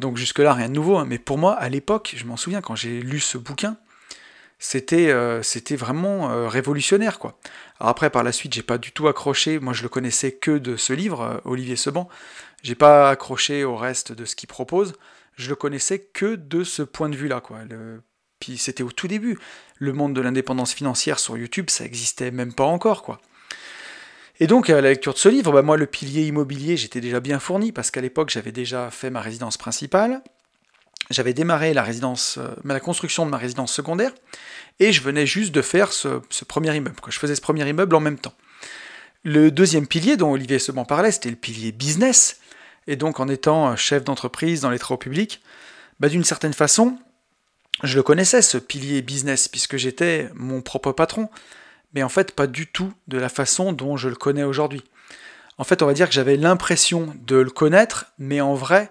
[0.00, 2.74] Donc jusque-là, rien de nouveau, hein, mais pour moi, à l'époque, je m'en souviens quand
[2.74, 3.76] j'ai lu ce bouquin,
[4.58, 7.38] c'était euh, vraiment euh, révolutionnaire quoi.
[7.78, 10.76] Après par la suite, j'ai pas du tout accroché, moi je le connaissais que de
[10.76, 12.08] ce livre euh, Olivier Seban.
[12.62, 14.94] J'ai pas accroché au reste de ce qu'il propose
[15.40, 17.40] je le connaissais que de ce point de vue-là.
[17.40, 17.60] Quoi.
[18.38, 19.38] Puis c'était au tout début.
[19.78, 23.02] Le monde de l'indépendance financière sur YouTube, ça existait même pas encore.
[23.02, 23.20] quoi.
[24.42, 27.20] Et donc, à la lecture de ce livre, bah, moi, le pilier immobilier, j'étais déjà
[27.20, 30.22] bien fourni, parce qu'à l'époque, j'avais déjà fait ma résidence principale,
[31.10, 34.12] j'avais démarré la, euh, construction de ma résidence secondaire,
[34.78, 36.96] et je venais juste de faire ce, premier immeuble.
[37.08, 38.32] Je faisais ce premier immeuble en même temps.
[39.24, 42.40] Le deuxième pilier dont Olivier Seban parlait, c'était le pilier business,
[42.86, 45.42] et donc en étant chef d'entreprise dans les travaux publics,
[46.00, 46.98] bah, d'une certaine façon,
[47.82, 51.28] je le connaissais, ce pilier business, puisque j'étais mon propre patron,
[51.94, 54.84] mais en fait pas du tout de la façon dont je le connais aujourd'hui.
[55.60, 58.90] En fait, on va dire que j'avais l'impression de le connaître, mais en vrai,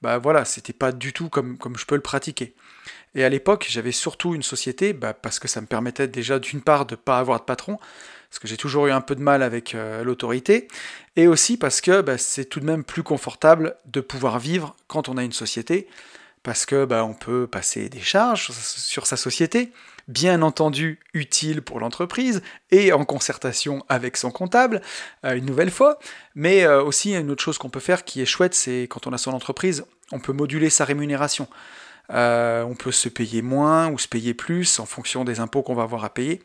[0.00, 2.54] bah voilà, c'était pas du tout comme, je peux le pratiquer.
[3.14, 6.62] Et à l'époque, j'avais surtout une société, bah, parce que ça me permettait déjà d'une
[6.62, 7.78] part de ne pas avoir de patron,
[8.30, 10.68] parce que j'ai toujours eu un peu de mal avec euh, l'autorité,
[11.16, 15.10] et aussi parce que bah, c'est tout de même plus confortable de pouvoir vivre quand
[15.10, 15.86] on a une société,
[16.42, 19.70] parce que bah, on peut passer des charges sur sa société,
[20.08, 24.80] bien entendu utile pour l'entreprise et en concertation avec son comptable,
[25.24, 25.98] euh, une nouvelle fois.
[26.34, 29.12] Mais euh, aussi, une autre chose qu'on peut faire qui est chouette, c'est quand on
[29.12, 31.48] a son entreprise, on peut moduler sa rémunération.
[32.08, 35.82] on peut se payer moins ou se payer plus en fonction des impôts qu'on va
[35.82, 36.40] avoir à payer.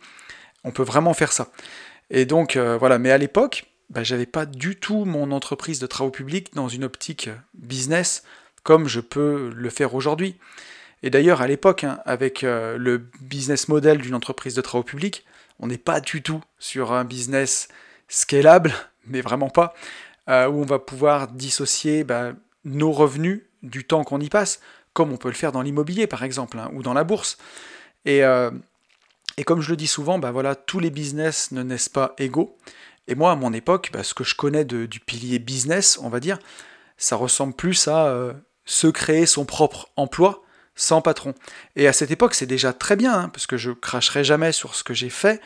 [0.64, 1.52] On peut vraiment faire ça.
[2.10, 3.00] Et donc, euh, voilà.
[3.00, 6.84] Mais à l'époque, bah, j'avais pas du tout mon entreprise de travaux publics dans une
[6.84, 8.24] optique business
[8.64, 10.36] comme je peux le faire aujourd'hui.
[11.04, 15.26] Et d'ailleurs, à l'époque, hein, avec euh, le business model d'une entreprise de travaux publics,
[15.60, 17.68] on n'est pas du tout sur un business
[18.08, 18.74] scalable,
[19.06, 19.74] mais vraiment pas,
[20.30, 22.34] euh, où on va pouvoir dissocier bah,
[22.66, 24.60] nos revenus du temps qu'on y passe,
[24.94, 27.38] comme on peut le faire dans l'immobilier par exemple, hein, ou dans la bourse.
[28.06, 28.24] Et,
[29.38, 32.58] et comme je le dis souvent, bah voilà, tous les business ne naissent pas égaux.
[33.08, 36.20] Et moi, à mon époque, bah, ce que je connais du pilier business, on va
[36.20, 36.40] dire,
[36.98, 38.34] ça ressemble plus à euh,
[38.66, 40.44] se créer son propre emploi
[40.82, 41.36] sans patron.
[41.76, 44.74] Et à cette époque, c'est déjà très bien, hein, parce que je cracherai jamais sur
[44.74, 45.40] ce que j'ai fait.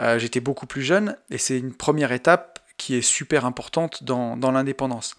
[0.00, 4.36] Euh, j'étais beaucoup plus jeune, et c'est une première étape qui est super importante dans,
[4.50, 5.16] l'indépendance.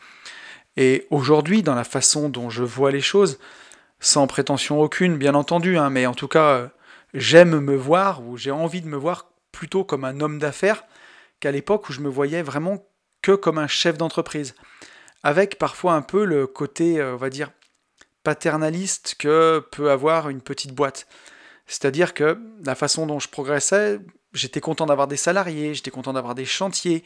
[0.78, 3.38] Et aujourd'hui, dans la façon dont je vois les choses,
[4.00, 6.68] sans prétention aucune, bien entendu, hein, mais en tout cas, euh,
[7.14, 10.86] j'aime me voir ou j'ai envie de me voir plutôt comme un homme d'affaires
[11.40, 12.84] qu'à l'époque où je me voyais vraiment
[13.22, 14.56] que comme un chef d'entreprise,
[15.22, 17.52] avec parfois un peu le côté, euh, on va dire,
[18.24, 21.08] paternaliste que peut avoir une petite boîte.
[21.68, 24.00] C'est-à-dire que la façon dont je progressais,
[24.34, 27.04] j'étais content d'avoir des salariés, j'étais content d'avoir des chantiers,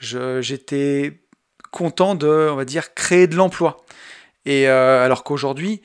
[0.00, 1.20] j'étais
[1.70, 3.84] content de, on va dire, créer de l'emploi.
[4.44, 5.82] Et euh, alors qu'aujourd'hui,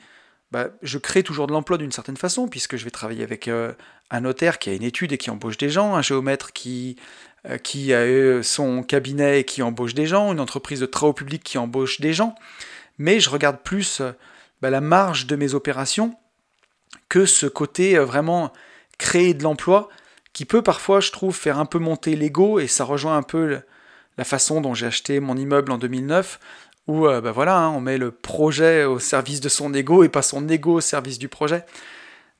[0.50, 3.72] bah, je crée toujours de l'emploi d'une certaine façon, puisque je vais travailler avec euh,
[4.10, 6.96] un notaire qui a une étude et qui embauche des gens, un géomètre qui,
[7.48, 11.42] euh, qui a son cabinet et qui embauche des gens, une entreprise de travaux publics
[11.42, 12.34] qui embauche des gens.
[12.98, 14.00] Mais je regarde plus
[14.62, 16.16] bah, la marge de mes opérations
[17.08, 18.52] que ce côté vraiment
[18.98, 19.88] créer de l'emploi
[20.32, 23.60] qui peut parfois, je trouve, faire un peu monter l'ego et ça rejoint un peu
[24.16, 26.38] la façon dont j'ai acheté mon immeuble en 2009
[26.88, 30.08] où euh, bah voilà, hein, on met le projet au service de son ego et
[30.08, 31.64] pas son ego au service du projet.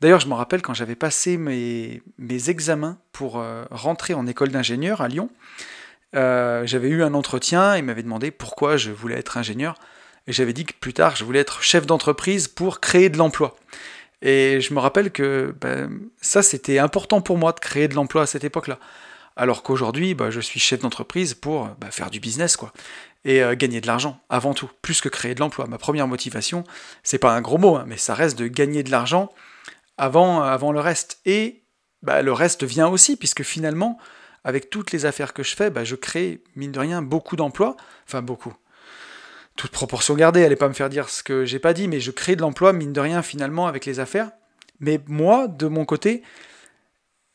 [0.00, 2.02] D'ailleurs, je me rappelle quand j'avais passé mes,
[2.48, 5.30] examens pour euh, rentrer en école d'ingénieur à Lyon,
[6.16, 9.76] euh, j'avais eu un entretien, il m'avait demandé pourquoi je voulais être ingénieur,
[10.26, 13.56] et j'avais dit que plus tard, je voulais être chef d'entreprise pour créer de l'emploi.
[14.22, 18.22] Et je me rappelle que ben, ça, c'était important pour moi de créer de l'emploi
[18.22, 18.78] à cette époque-là.
[19.34, 22.72] Alors qu'aujourd'hui, bah, je suis chef d'entreprise pour bah, faire du business, quoi.
[23.24, 25.66] Et euh, gagner de l'argent, avant tout, plus que créer de l'emploi.
[25.66, 26.64] Ma première motivation,
[27.02, 29.32] c'est pas un gros mot, hein, mais ça reste de gagner de l'argent
[29.96, 31.20] avant, avant le reste.
[31.24, 31.62] Et
[32.02, 33.98] le reste vient aussi, puisque finalement,
[34.44, 37.76] avec toutes les affaires que je fais, je crée, mine de rien, beaucoup d'emplois.
[38.06, 38.52] Enfin, beaucoup.
[39.56, 42.10] Toute proportion gardée, allez pas me faire dire ce que j'ai pas dit, mais je
[42.10, 44.30] crée de l'emploi, mine de rien, finalement, avec les affaires.
[44.80, 46.22] Mais moi, de mon côté,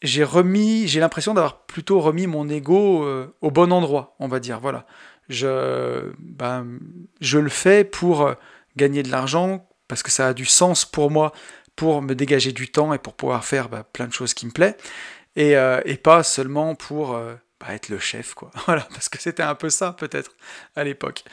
[0.01, 4.39] j'ai remis, j'ai l'impression d'avoir plutôt remis mon ego euh, au bon endroit, on va
[4.39, 4.59] dire.
[4.59, 4.85] Voilà,
[5.29, 6.79] je, ben,
[7.21, 8.33] je le fais pour euh,
[8.75, 11.31] gagner de l'argent parce que ça a du sens pour moi,
[11.75, 14.51] pour me dégager du temps et pour pouvoir faire ben, plein de choses qui me
[15.35, 17.13] et, euh, et pas seulement pour
[17.59, 18.51] ben, être le chef, quoi.
[18.65, 20.31] Voilà, parce que c'était un peu ça peut-être
[20.75, 21.23] à l'époque.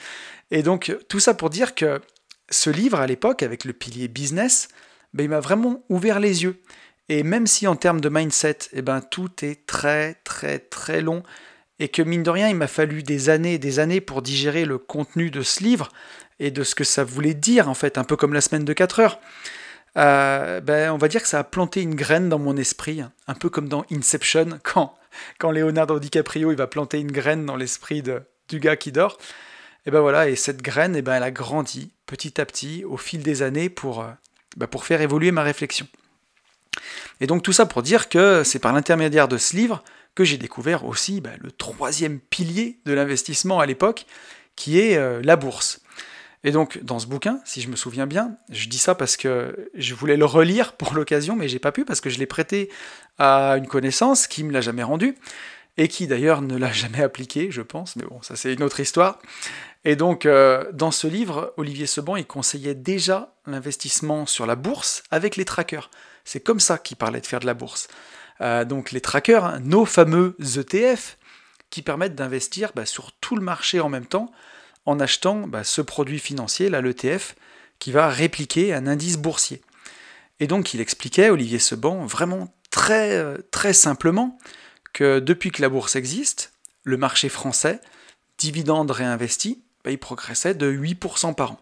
[0.51, 2.01] Et donc tout ça pour dire que
[2.51, 4.69] ce livre à l'époque avec le pilier business,
[5.13, 6.63] ben, il m'a vraiment ouvert les yeux.
[7.09, 11.23] Et même si en termes de mindset, eh ben, tout est très très très long,
[11.79, 14.65] et que mine de rien, il m'a fallu des années et des années pour digérer
[14.65, 15.89] le contenu de ce livre
[16.39, 18.73] et de ce que ça voulait dire, en fait, un peu comme la semaine de
[18.73, 19.21] 4 heures,
[19.97, 23.35] euh, ben, on va dire que ça a planté une graine dans mon esprit, un
[23.35, 24.95] peu comme dans Inception, quand,
[25.39, 29.19] quand Leonardo DiCaprio il va planter une graine dans l'esprit du gars qui dort.
[29.87, 32.97] Et ben voilà, et cette graine, eh ben, elle a grandi petit à petit au
[32.97, 34.11] fil des années pour, euh,
[34.57, 35.87] ben, pour faire évoluer ma réflexion.
[37.21, 40.39] Et donc tout ça pour dire que c'est par l'intermédiaire de ce livre que j'ai
[40.39, 44.07] découvert aussi bah, le troisième pilier de l'investissement à l'époque,
[44.57, 45.81] qui est euh, la bourse.
[46.45, 49.71] Et donc dans ce bouquin, si je me souviens bien, je dis ça parce que
[49.75, 52.71] je voulais le relire pour l'occasion, mais j'ai pas pu parce que je l'ai prêté
[53.19, 55.17] à une connaissance qui me l'a jamais rendu
[55.77, 58.81] et qui d'ailleurs ne l'a jamais appliqué, je pense, mais bon, ça c'est une autre
[58.81, 59.19] histoire.
[59.85, 65.03] Et donc, euh, dans ce livre, Olivier Seban, il conseillait déjà l'investissement sur la bourse
[65.11, 65.91] avec les trackers.
[66.25, 67.89] C'est comme ça qu'il parlait de faire de la bourse.
[68.41, 71.19] Euh, donc les trackers, hein, nos fameux ETF,
[71.71, 74.31] qui permettent d'investir bah, sur tout le marché en même temps
[74.87, 77.35] en achetant bah, ce produit financier, l'ETF,
[77.79, 79.61] qui va répliquer un indice boursier.
[80.41, 84.39] Et donc il expliquait, Olivier Seban, vraiment très, euh, très simplement,
[84.95, 86.55] que depuis que la bourse existe,
[86.85, 87.81] le marché français,
[88.39, 91.61] dividende réinvesti, bah, il progressait de 8% par an.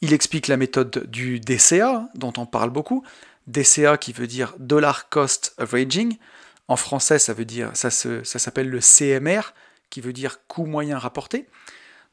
[0.00, 3.04] Il explique la méthode du DCA, dont on parle beaucoup,
[3.46, 6.16] DCA qui veut dire Dollar Cost Averaging.
[6.68, 9.52] En français, ça veut dire ça, s'appelle le CMR,
[9.90, 11.46] qui veut dire coût moyen rapporté.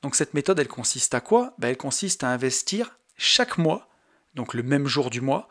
[0.02, 1.54] Donc cette méthode, elle consiste à quoi?
[1.58, 3.88] Ben, Elle consiste à investir chaque mois,
[4.36, 5.48] donc le même jour du mois,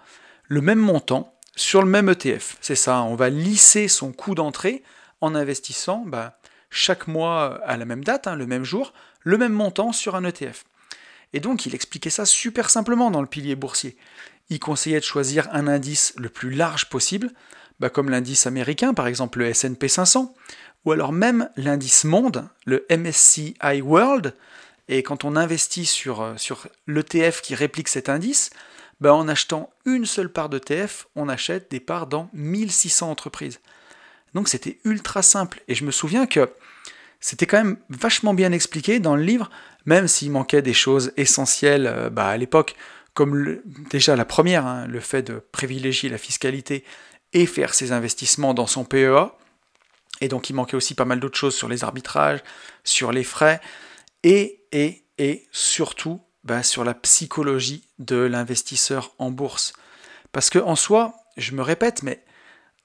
[0.47, 2.57] le même montant sur le même ETF.
[2.61, 4.83] C'est ça, on va lisser son coût d'entrée
[5.21, 6.33] en investissant ben,
[6.71, 8.93] chaque mois à la même date, hein, le même jour,
[9.23, 10.65] le même montant sur un ETF.
[11.33, 13.97] Et donc il expliquait ça super simplement dans le pilier boursier
[14.51, 17.31] il conseillait de choisir un indice le plus large possible,
[17.81, 20.35] bah, comme l'indice américain, par exemple le SP 500,
[20.85, 24.35] ou alors même l'indice monde, le MSCI World,
[24.89, 28.51] et quand on investit sur, euh, sur l'ETF qui réplique cet indice,
[29.01, 33.61] bah, en achetant une seule part d'ETF, on achète des parts dans 1600 entreprises.
[34.35, 35.63] Donc c'était ultra simple.
[35.69, 36.51] Et je me souviens que
[37.21, 39.51] c'était quand même vachement bien expliqué dans le livre,
[39.87, 42.77] même s'il manquait des choses essentielles euh, bah, à l'époque
[43.15, 43.59] comme
[43.91, 46.85] déjà la première, hein, le fait de privilégier la fiscalité
[47.33, 49.33] et faire ses investissements dans son PEA.
[50.21, 52.45] Et donc il manquait aussi pas mal d'autres choses sur les arbitrages,
[52.85, 53.61] sur les frais,
[54.23, 59.75] et, et, et surtout bah, sur la psychologie de l'investisseur en bourse.
[60.33, 62.25] Parce que en soi, je me répète, mais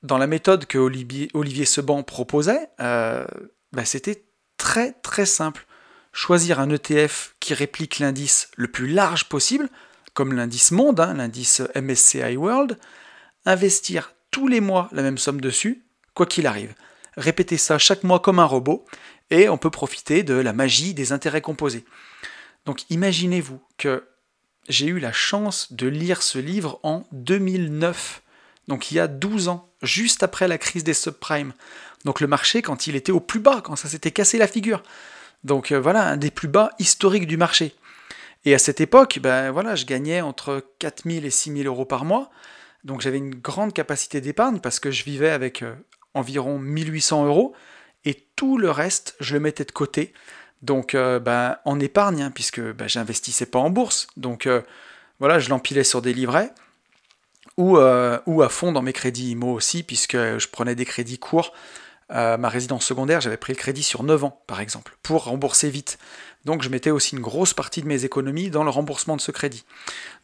[0.01, 3.25] dans la méthode que Olivier, Seban proposait, euh,
[3.71, 4.25] bah, c'était
[4.57, 5.65] très très simple.
[6.11, 9.69] Choisir un ETF qui réplique l'indice le plus large possible,
[10.13, 12.77] comme l'indice monde, hein, l'indice MSCI World,
[13.45, 15.85] investir tous les mois la même somme dessus,
[16.15, 16.75] quoi qu'il arrive.
[17.15, 18.83] Répéter ça chaque mois comme un robot,
[19.29, 21.85] et on peut profiter de la magie des intérêts composés.
[22.65, 24.07] Donc imaginez-vous que
[24.69, 28.21] j'ai eu la chance de lire ce livre en 2009,
[28.67, 31.53] donc il y a 12 ans, juste après la crise des subprimes.
[32.05, 34.83] Donc le marché quand il était au plus bas, quand ça s'était cassé la figure.
[35.43, 37.75] Donc euh, voilà, un des plus bas historiques du marché.
[38.45, 42.29] Et à cette époque, ben voilà, je gagnais entre 4000 et 6000 euros par mois.
[42.83, 45.75] Donc j'avais une grande capacité d'épargne parce que je vivais avec euh,
[46.13, 47.53] environ 1800 euros
[48.05, 50.13] et tout le reste, je le mettais de côté.
[50.63, 54.07] Donc euh, ben, en épargne, hein, puisque ben, j'investissais pas en bourse.
[54.17, 54.49] Donc
[55.19, 56.51] voilà, je l'empilais sur des livrets
[57.57, 61.53] ou, ou à fond dans mes crédits IMO aussi, puisque je prenais des crédits courts
[62.09, 65.97] ma résidence secondaire, j'avais pris le crédit sur 9 ans, par exemple, pour rembourser vite.
[66.45, 69.31] Donc je mettais aussi une grosse partie de mes économies dans le remboursement de ce
[69.31, 69.63] crédit.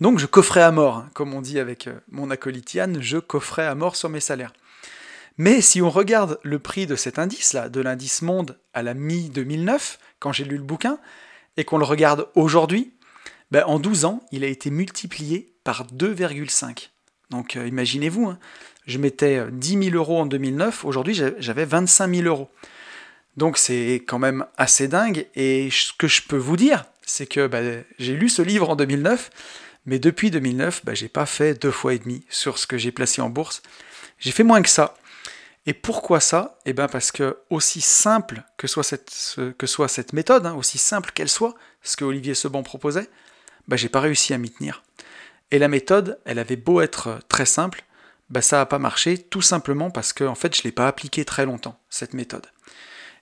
[0.01, 3.17] Donc je coffrais à mort, hein, comme on dit avec euh, mon acolyte Yann, je
[3.17, 4.53] coffrais à mort sur mes salaires.
[5.37, 9.97] Mais si on regarde le prix de cet indice-là, de l'indice monde à la mi-2009,
[10.19, 10.99] quand j'ai lu le bouquin,
[11.57, 12.93] et qu'on le regarde aujourd'hui,
[13.51, 16.89] ben en 12 ans, il a été multiplié par 2,5.
[17.29, 18.39] Donc euh, imaginez-vous, hein,
[18.85, 22.49] je mettais 10 euh, 000 euros en 2009, aujourd'hui j'avais 25 000 euros.
[23.37, 27.47] Donc c'est quand même assez dingue, et ce que je peux vous dire, c'est que
[27.47, 27.61] bah,
[27.97, 29.29] j'ai lu ce livre en 2009,
[29.85, 32.91] mais depuis 2009, bah, j'ai pas fait deux fois et demi sur ce que j'ai
[32.91, 33.61] placé en bourse.
[34.19, 34.95] J'ai fait moins que ça.
[35.65, 40.77] Et pourquoi ça Eh bien parce que aussi simple que soit cette, méthode, hein, aussi
[40.77, 43.09] simple qu'elle soit, ce que Olivier Seban proposait,
[43.67, 44.83] bah, j'ai pas réussi à m'y tenir.
[45.51, 47.83] Et la méthode, elle avait beau être très simple,
[48.29, 51.25] bah, ça n'a pas marché, tout simplement parce que fait, je ne l'ai pas appliqué
[51.25, 52.47] très longtemps, cette méthode.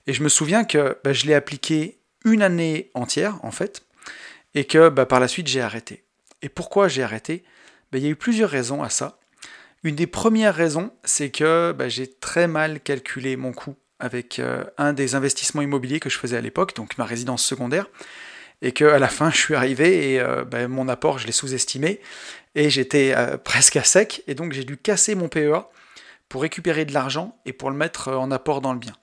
[0.06, 3.82] Et je me souviens que bah, je l'ai appliqué une année entière, en fait,
[4.54, 6.04] et que par la suite, j'ai arrêté.
[6.42, 7.44] Et pourquoi j'ai arrêté?
[7.92, 9.18] Il y a eu plusieurs raisons à ça.
[9.84, 14.92] Une des premières raisons, c'est que j'ai très mal calculé mon coût avec euh, un
[14.92, 17.86] des investissements immobiliers que je faisais à l'époque, donc ma résidence secondaire
[18.62, 22.00] et qu'à la fin je suis arrivé et euh, ben, mon apport je l'ai sous-estimé
[22.54, 25.68] et j'étais euh, presque à sec et donc j'ai dû casser mon PEA
[26.28, 28.94] pour récupérer de l'argent et pour le mettre en apport dans le bien.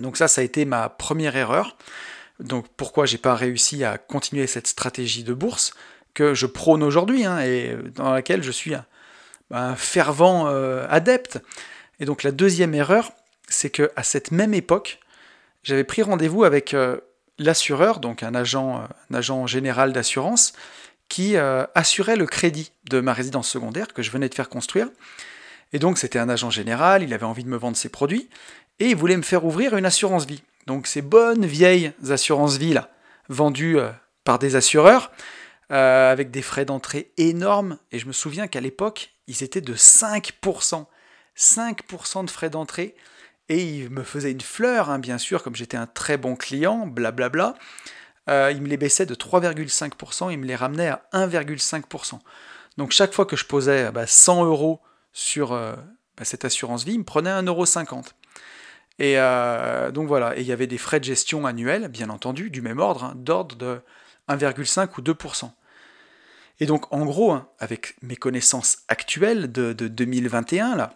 [0.00, 1.76] Donc ça ça a été ma première erreur.
[2.38, 5.74] Donc pourquoi j'ai pas réussi à continuer cette stratégie de bourse
[6.14, 8.74] que je prône aujourd'hui hein, et dans laquelle je suis
[9.76, 10.46] fervent
[10.88, 11.40] adepte.
[12.00, 13.12] Et donc la deuxième erreur,
[13.48, 14.98] c'est que à cette même époque,
[15.62, 16.74] j'avais pris rendez-vous avec
[17.38, 20.52] l'assureur, donc un agent, euh, un agent général d'assurance,
[21.08, 24.88] qui euh, assurait le crédit de ma résidence secondaire que je venais de faire construire.
[25.72, 28.28] Et donc c'était un agent général, il avait envie de me vendre ses produits,
[28.78, 30.42] et il voulait me faire ouvrir une assurance vie.
[30.66, 32.90] Donc ces bonnes vieilles assurances vie là,
[33.28, 33.90] vendues euh,
[34.24, 35.12] par des assureurs,
[35.68, 40.86] avec des frais d'entrée énormes, et je me souviens qu'à l'époque, ils étaient de 5%.
[41.36, 42.94] 5% de frais d'entrée,
[43.48, 46.86] et il me faisait une fleur, hein, bien sûr, comme j'étais un très bon client,
[46.86, 47.54] blablabla.
[48.28, 52.18] Euh, il me les baissait de 3,5%, il me les ramenait à 1,5%.
[52.76, 54.80] Donc chaque fois que je posais 100 bah, euros
[55.12, 55.74] sur euh,
[56.16, 58.06] bah, cette assurance vie, il me prenait 1,50€.
[58.98, 62.50] Et euh, donc voilà, et il y avait des frais de gestion annuels, bien entendu,
[62.50, 63.80] du même ordre, hein, d'ordre de
[64.28, 65.50] 1,5 ou 2%.
[66.60, 70.94] Et donc en gros, hein, avec mes connaissances actuelles de, de 2021, là,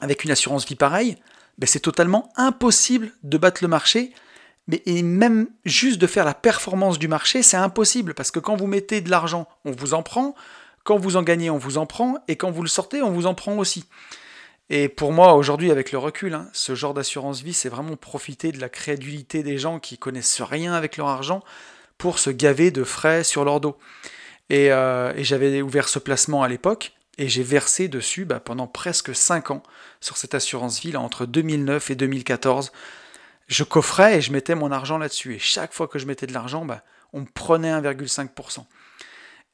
[0.00, 1.16] avec une assurance vie pareille,
[1.58, 4.12] ben, c'est totalement impossible de battre le marché.
[4.68, 8.56] Mais, et même juste de faire la performance du marché, c'est impossible parce que quand
[8.56, 10.34] vous mettez de l'argent, on vous en prend.
[10.84, 12.16] Quand vous en gagnez, on vous en prend.
[12.28, 13.84] Et quand vous le sortez, on vous en prend aussi.
[14.70, 18.52] Et pour moi, aujourd'hui, avec le recul, hein, ce genre d'assurance vie, c'est vraiment profiter
[18.52, 21.42] de la crédulité des gens qui connaissent rien avec leur argent
[21.98, 23.76] pour se gaver de frais sur leur dos.
[24.52, 28.66] Et, euh, et j'avais ouvert ce placement à l'époque, et j'ai versé dessus bah, pendant
[28.66, 29.62] presque 5 ans
[30.00, 32.70] sur cette assurance vie entre 2009 et 2014.
[33.48, 35.34] Je coffrais et je mettais mon argent là-dessus.
[35.34, 36.82] Et chaque fois que je mettais de l'argent, bah,
[37.14, 38.66] on me prenait 1,5%.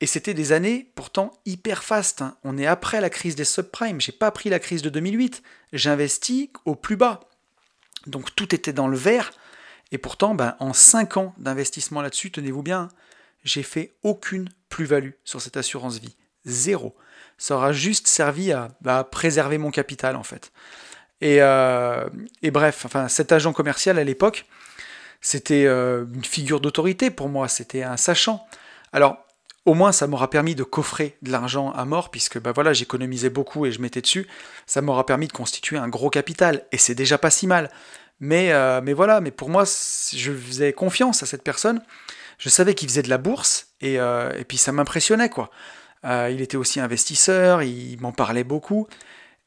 [0.01, 2.22] Et c'était des années pourtant hyper fast.
[2.22, 2.36] Hein.
[2.42, 4.01] On est après la crise des subprimes.
[4.01, 5.44] J'ai pas pris la crise de 2008.
[5.72, 7.20] J'investis au plus bas.
[8.09, 9.30] Donc tout était dans le vert.
[9.92, 12.88] Et pourtant, bah, en 5 ans d'investissement là-dessus, tenez-vous bien,
[13.45, 16.16] j'ai fait aucune plus-value sur cette assurance vie.
[16.45, 16.97] Zéro
[17.39, 20.53] ça aura juste servi à, bah, préserver mon capital en fait.
[21.20, 22.09] Et, euh,
[22.43, 24.47] et, bref, enfin, cet agent commercial à l'époque,
[25.20, 28.47] c'était euh, une figure d'autorité pour moi, c'était un sachant.
[28.93, 29.24] Alors,
[29.64, 33.30] au moins ça m'aura permis de coffrer de l'argent à mort, puisque bah voilà, j'économisais
[33.30, 34.26] beaucoup et je mettais dessus.
[34.66, 37.70] Ça m'aura permis de constituer un gros capital, et c'est déjà pas si mal.
[38.20, 41.82] Mais, euh, mais voilà, mais pour moi, je faisais confiance à cette personne.
[42.39, 45.51] Je savais qu'il faisait de la bourse, et, euh, et puis ça m'impressionnait, quoi.
[46.05, 48.86] Euh, il était aussi investisseur, il m'en parlait beaucoup.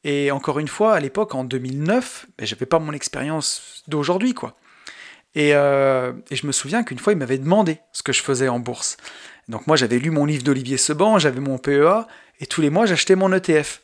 [0.04, 4.56] Et encore une fois, à l'époque, en 2009, ben, j'avais pas mon expérience d'aujourd'hui, quoi.
[5.34, 8.58] Et, et, je me souviens qu'une fois, il m'avait demandé ce que je faisais en
[8.58, 8.98] bourse.
[9.48, 12.06] Donc moi j'avais lu mon livre d'Olivier Seban, j'avais mon PEA,
[12.40, 13.82] et tous les mois j'achetais mon ETF.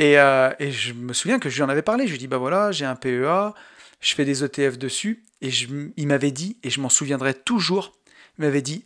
[0.00, 2.26] Euh, et, je me souviens que je lui en avais parlé, je lui ai dit,
[2.26, 3.54] bah voilà, j'ai un PEA,
[4.00, 5.50] je fais des ETF dessus, et
[5.96, 7.92] il m'avait dit, et je m'en souviendrai toujours,
[8.38, 8.84] il m'avait dit,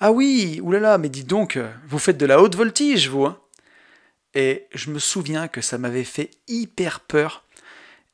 [0.00, 3.38] ah oui, oulala, mais dis donc, vous faites de la haute voltige, vous, hein
[4.34, 7.44] Et je me souviens que ça m'avait fait hyper peur.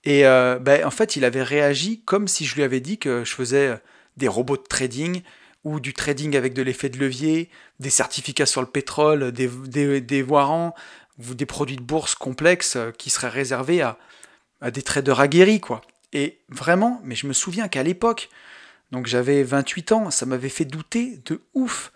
[0.04, 3.24] Et euh, ben, en fait, il avait réagi comme si je lui avais dit que
[3.24, 3.74] je faisais
[4.16, 5.22] des robots de trading,
[5.66, 10.00] ou du trading avec de l'effet de levier, des certificats sur le pétrole, des, des,
[10.00, 10.24] des
[11.18, 13.98] des produits de bourse complexes euh, qui seraient réservés à,
[14.60, 15.80] à des traders aguerris, quoi.
[16.12, 18.28] Et vraiment, mais je me souviens qu'à l'époque,
[18.92, 21.92] donc j'avais 28 ans, ça m'avait fait douter de ouf.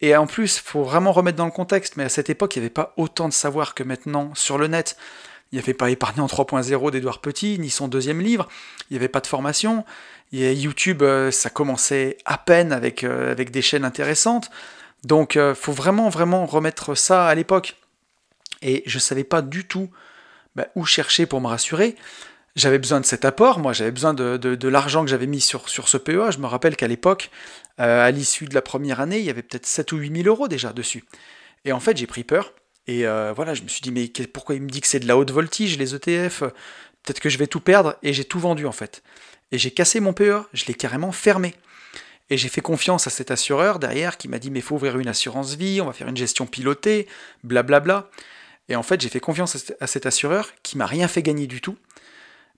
[0.00, 2.66] Et en plus, faut vraiment remettre dans le contexte, mais à cette époque, il n'y
[2.66, 4.96] avait pas autant de savoir que maintenant sur le net.
[5.50, 8.48] Il n'y avait pas épargné en 3.0 d'Edouard Petit, ni son deuxième livre,
[8.90, 9.84] il n'y avait pas de formation.
[10.32, 14.50] YouTube, euh, ça commençait à peine avec, euh, des chaînes intéressantes.
[15.04, 17.76] Donc, il euh, faut vraiment, vraiment remettre ça à l'époque.
[18.60, 19.88] Et je ne savais pas du tout
[20.56, 21.94] bah, où chercher pour me rassurer.
[22.56, 25.68] J'avais besoin de cet apport, moi j'avais besoin de, de, l'argent que j'avais mis sur,
[25.68, 26.30] sur ce PEA.
[26.30, 27.30] Je me rappelle qu'à l'époque,
[27.76, 30.48] à l'issue de la première année, il y avait peut-être 7 ou 8 000 euros
[30.48, 31.04] déjà dessus.
[31.66, 32.54] Et en fait, j'ai pris peur.
[32.86, 33.04] Et
[33.34, 35.30] voilà, je me suis dit, mais pourquoi il me dit que c'est de la haute
[35.30, 36.44] voltige, les ETF
[37.02, 37.96] Peut-être que je vais tout perdre.
[38.02, 39.02] Et j'ai tout vendu en fait.
[39.52, 41.54] Et j'ai cassé mon PE, je l'ai carrément fermé.
[42.30, 45.06] Et j'ai fait confiance à cet assureur derrière qui m'a dit mais faut ouvrir une
[45.06, 47.06] assurance vie, on va faire une gestion pilotée,
[47.44, 48.10] blablabla.
[48.68, 51.60] Et en fait j'ai fait confiance à cet assureur qui m'a rien fait gagner du
[51.60, 51.76] tout.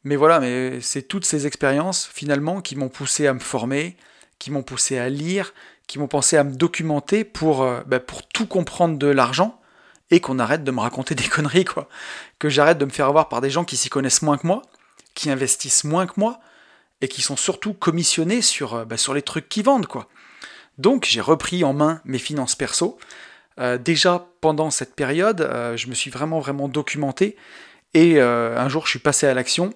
[0.04, 3.96] Mais voilà, mais c'est toutes ces expériences finalement qui m'ont poussé à me former,
[4.38, 5.52] qui m'ont poussé à lire,
[5.86, 9.60] qui m'ont pensé à me documenter pour, euh, bah, pour tout comprendre de l'argent
[10.10, 11.88] et qu'on arrête de me raconter des conneries quoi.
[12.38, 14.62] Que j'arrête de me faire avoir par des gens qui s'y connaissent moins que moi,
[15.14, 16.40] qui investissent moins que moi,
[17.00, 20.08] et qui sont surtout commissionnés sur, euh, bah, sur les trucs qui vendent, quoi.
[20.76, 22.98] Donc j'ai repris en main mes finances perso.
[23.58, 25.40] Euh, déjà pendant cette période,
[25.74, 27.36] je me suis vraiment vraiment documenté
[27.94, 29.72] et un jour je suis passé à l'action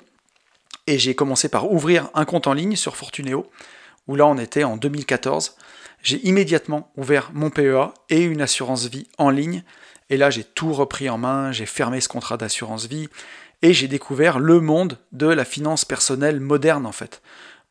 [0.86, 3.46] et j'ai commencé par ouvrir un compte en ligne sur Fortuneo
[4.08, 5.56] où là on était en 2014.
[6.02, 9.62] J'ai immédiatement ouvert mon PEA et une assurance vie en ligne
[10.12, 13.08] et là j'ai tout repris en main, j'ai fermé ce contrat d'assurance vie,
[13.62, 17.22] et j'ai découvert le monde de la finance personnelle moderne en fait,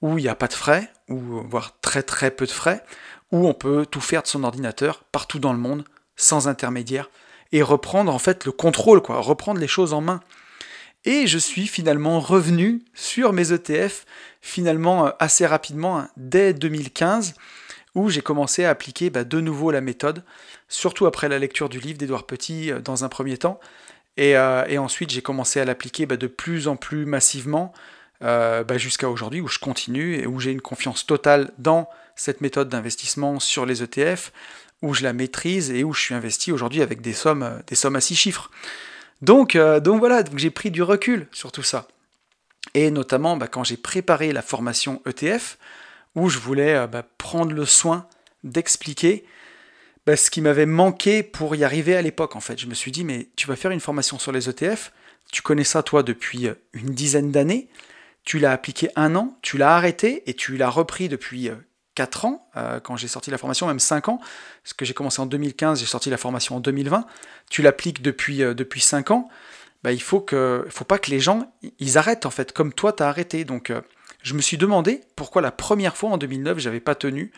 [0.02, 2.84] où il n'y a pas de frais, ou voire très très peu de frais,
[3.32, 5.84] où on peut tout faire de son ordinateur partout dans le monde,
[6.16, 7.12] sans intermédiaire,
[7.52, 10.22] et reprendre en fait le contrôle, quoi, reprendre les choses en main.
[11.06, 14.06] Et je suis finalement revenu sur mes ETF,
[14.42, 17.34] finalement euh, assez rapidement, hein, dès 2015,
[17.96, 20.24] où j'ai commencé à appliquer bah, de nouveau la méthode,
[20.68, 23.60] surtout après la lecture du livre d'Edouard Petit euh, dans un premier temps,
[24.20, 27.74] euh, et, ensuite, j'ai commencé à l'appliquer bah, de plus en plus massivement
[28.20, 32.70] bah, jusqu'à aujourd'hui où je continue et où j'ai une confiance totale dans cette méthode
[32.70, 34.32] d'investissement sur les ETF,
[34.84, 37.96] où je la maîtrise et où je suis investi aujourd'hui avec des sommes, des sommes
[37.96, 38.52] à six chiffres.
[39.22, 41.88] Donc, euh, donc voilà, donc j'ai pris du recul sur tout ça.
[42.74, 45.58] Et notamment bah, quand j'ai préparé la formation ETF,
[46.16, 48.08] où je voulais prendre le soin
[48.44, 49.26] d'expliquer
[50.06, 52.60] bah, ce qui m'avait manqué pour y arriver à l'époque, en fait.
[52.60, 54.92] Je me suis dit, mais tu vas faire une formation sur les ETF,
[55.32, 57.70] tu connais ça, toi, depuis euh, une dizaine d'années,
[58.24, 61.50] tu l'as appliqué un an, tu l'as arrêté et tu l'as repris depuis
[62.02, 64.20] 4 euh, ans, euh, quand j'ai sorti la formation, même 5 ans,
[64.64, 67.06] parce que j'ai commencé en 2015, j'ai sorti la formation en 2020,
[67.50, 69.30] tu l'appliques depuis, depuis 5 ans,
[69.84, 72.94] bah, il faut, que, faut pas que les gens, ils arrêtent, en fait, comme toi,
[72.94, 73.46] tu as arrêté.
[73.46, 73.74] Donc,
[74.22, 77.32] je me suis demandé pourquoi la première fois, en 2009, j'avais pas tenu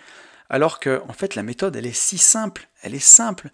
[0.50, 3.50] alors que en fait la méthode elle est si simple, elle est simple.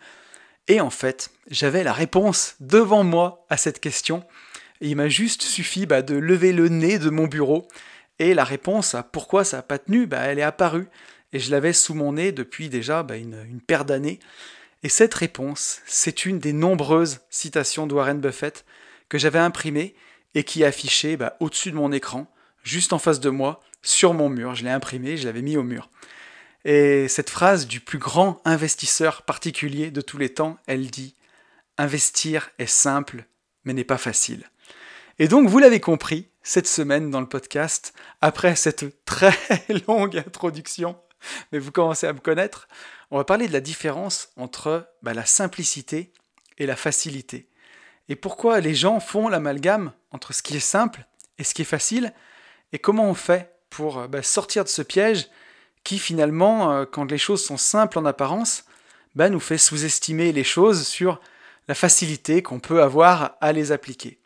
[0.68, 4.24] Et en fait, j'avais la réponse devant moi à cette question.
[4.82, 7.68] Et il m'a juste suffi bah, de lever le nez de mon bureau.
[8.20, 10.88] Et la réponse à pourquoi ça n'a pas tenu, bah, elle est apparue.
[11.32, 14.20] Et je l'avais sous mon nez depuis déjà bah, une, une paire d'années.
[14.84, 18.66] Et cette réponse, c'est une des nombreuses citations de Warren Buffett
[19.10, 19.96] que j'avais imprimées
[20.36, 22.32] et qui est affichée au-dessus de mon écran,
[22.64, 24.56] juste en face de moi, sur mon mur.
[24.56, 25.90] Je l'ai imprimée, je l'avais mis au mur.
[26.66, 31.16] Et cette phrase du plus grand investisseur particulier de tous les temps, elle dit
[31.78, 33.26] Investir est simple,
[33.64, 34.50] mais n'est pas facile.
[35.18, 39.34] Et donc, vous l'avez compris, cette semaine dans le podcast, après cette très
[39.88, 40.98] longue introduction,
[41.52, 42.68] mais vous commencez à me connaître.
[43.12, 46.14] On va parler de la différence entre bah, la simplicité
[46.58, 47.50] et la facilité.
[48.08, 51.06] Et pourquoi les gens font l'amalgame entre ce qui est simple
[51.38, 52.14] et ce qui est facile,
[52.74, 55.30] et comment on fait pour bah, sortir de ce piège
[55.84, 58.66] qui finalement, euh, quand les choses sont simples en apparence,
[59.16, 61.22] bah, nous fait sous-estimer les choses sur
[61.68, 64.19] la facilité qu'on peut avoir à les appliquer.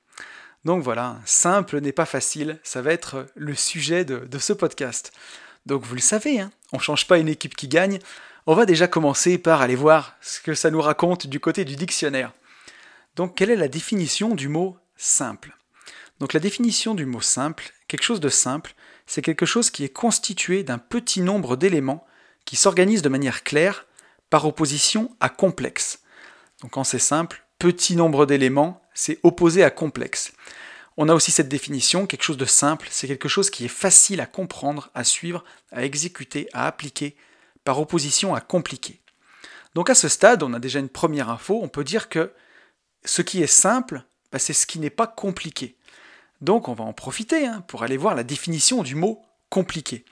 [0.65, 5.11] Donc voilà, simple n'est pas facile, ça va être le sujet de, ce podcast.
[5.65, 7.99] Donc vous le savez, hein, on ne change pas une équipe qui gagne,
[8.45, 11.75] on va déjà commencer par aller voir ce que ça nous raconte du côté du
[11.75, 12.31] dictionnaire.
[13.15, 15.55] Donc quelle est la définition du mot simple?
[16.19, 18.73] Donc la définition du mot simple, quelque chose de simple,
[19.05, 22.05] c'est quelque chose qui est constitué d'un petit nombre d'éléments
[22.45, 23.85] qui s'organisent de manière claire
[24.29, 25.99] par opposition à complexe.
[26.61, 30.33] Donc quand c'est simple, petit nombre d'éléments, c'est opposé à complexe.
[30.97, 34.21] On a aussi cette définition, quelque chose de simple, c'est quelque chose qui est facile
[34.21, 37.15] à comprendre, à suivre, à exécuter, à appliquer,
[37.63, 38.99] par opposition à compliqué.
[39.73, 42.31] Donc à ce stade, on a déjà une première info, on peut dire que
[43.05, 45.75] ce qui est simple, bah, c'est ce qui n'est pas compliqué.
[46.41, 50.05] Donc on va en profiter hein, pour aller voir la définition du mot compliqué.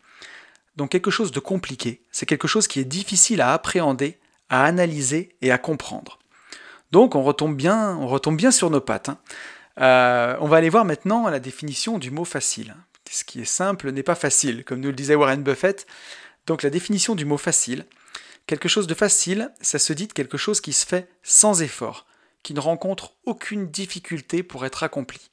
[0.78, 4.20] Donc quelque chose de compliqué, c'est quelque chose qui est difficile à appréhender,
[4.50, 6.21] à analyser et à comprendre.
[6.92, 9.10] Donc on retombe bien, sur nos pattes.
[9.10, 9.18] Hein.
[9.80, 12.76] Euh, on va aller voir maintenant la définition du mot facile.
[13.10, 15.86] Ce qui est simple n'est pas facile, comme nous le disait Warren Buffett.
[16.48, 17.86] Donc la définition du mot facile,
[18.48, 22.06] quelque chose de facile, ça se dit quelque chose qui se fait sans effort,
[22.44, 25.30] qui ne rencontre aucune difficulté pour être accompli.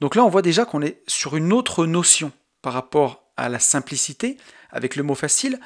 [0.00, 3.58] Donc là, on voit déjà qu'on est sur une autre notion par rapport à la
[3.58, 4.36] simplicité
[4.70, 5.60] avec le mot facile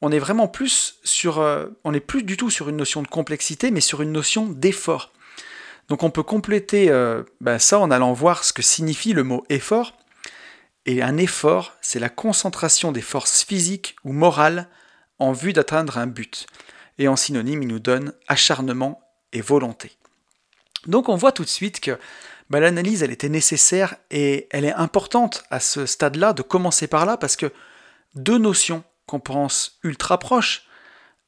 [0.00, 3.08] on est vraiment plus sur, euh, on n'est plus du tout sur une notion de
[3.08, 5.12] complexité, mais sur une notion d'effort.
[5.88, 9.44] Donc on peut compléter euh, bah, ça en allant voir ce que signifie le mot
[9.48, 9.94] effort.
[10.86, 14.68] Et un effort, c'est la concentration des forces physiques ou morales
[15.18, 16.46] en vue d'atteindre un but.
[16.98, 19.00] Et en synonyme, il nous donne acharnement
[19.32, 19.92] et volonté.
[20.86, 21.98] Donc on voit tout de suite que
[22.50, 27.04] bah, l'analyse, elle était nécessaire et elle est importante à ce stade-là de commencer par
[27.04, 27.52] là parce que
[28.14, 30.68] deux notions qu'on pense ultra proches,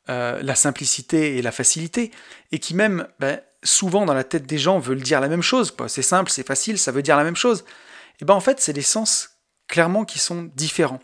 [0.08, 2.12] euh, la simplicité et la facilité,
[2.52, 5.74] et qui même ben, souvent dans la tête des gens veulent dire la même chose.
[5.88, 7.64] C'est simple, c'est facile, ça veut dire la même chose.
[8.20, 9.30] Et ben en fait, c'est des sens
[9.66, 11.00] clairement qui sont différents.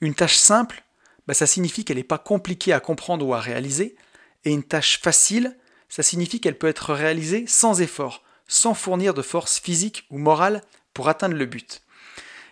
[0.00, 0.82] Une tâche simple,
[1.26, 3.96] ben, ça signifie qu'elle n'est pas compliquée à comprendre ou à réaliser,
[4.44, 5.56] et une tâche facile,
[5.88, 10.62] ça signifie qu'elle peut être réalisée sans effort, sans fournir de force physique ou morale
[10.94, 11.82] pour atteindre le but.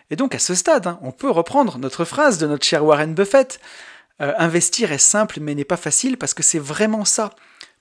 [0.09, 3.13] Et donc à ce stade, hein, on peut reprendre notre phrase de notre cher Warren
[3.13, 3.59] Buffett.
[4.21, 7.31] Euh, investir est simple mais n'est pas facile parce que c'est vraiment ça.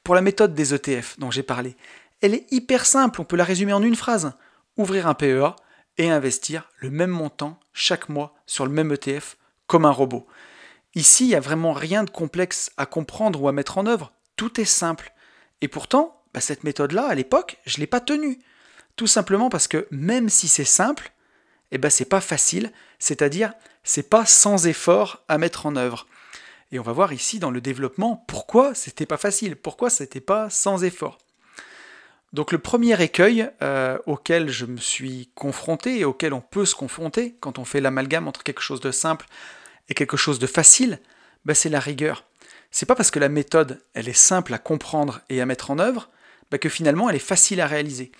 [0.03, 1.77] Pour la méthode des ETF dont j'ai parlé,
[2.21, 4.33] elle est hyper simple, on peut la résumer en une phrase.
[4.77, 5.57] Ouvrir un PEA
[5.99, 10.27] et investir le même montant chaque mois sur le même ETF comme un robot.
[10.95, 14.13] Ici, il n'y a vraiment rien de complexe à comprendre ou à mettre en œuvre.
[14.37, 15.13] Tout est simple.
[15.61, 18.39] Et pourtant, bah, cette méthode-là, à l'époque, je ne l'ai pas tenue.
[18.97, 21.13] Tout simplement parce que même si c'est simple,
[21.73, 23.53] eh ben c'est pas facile, c'est-à-dire
[23.83, 26.07] c'est pas sans effort à mettre en œuvre.
[26.73, 30.51] Et on va voir ici dans le développement pourquoi c'était pas facile, pourquoi c'était pas
[30.51, 31.19] sans effort.
[32.33, 36.75] Donc le premier écueil euh, auquel je me suis confronté et auquel on peut se
[36.75, 39.27] confronter quand on fait l'amalgame entre quelque chose de simple
[39.89, 40.99] et quelque chose de facile,
[41.45, 42.25] bah, c'est la rigueur.
[42.73, 45.79] C'est pas parce que la méthode elle est simple à comprendre et à mettre en
[45.79, 46.11] œuvre
[46.51, 48.11] bah, que finalement elle est facile à réaliser.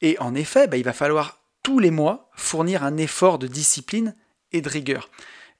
[0.00, 4.14] Et en effet, bah, il va falloir tous les mois fournir un effort de discipline
[4.52, 5.08] et de rigueur.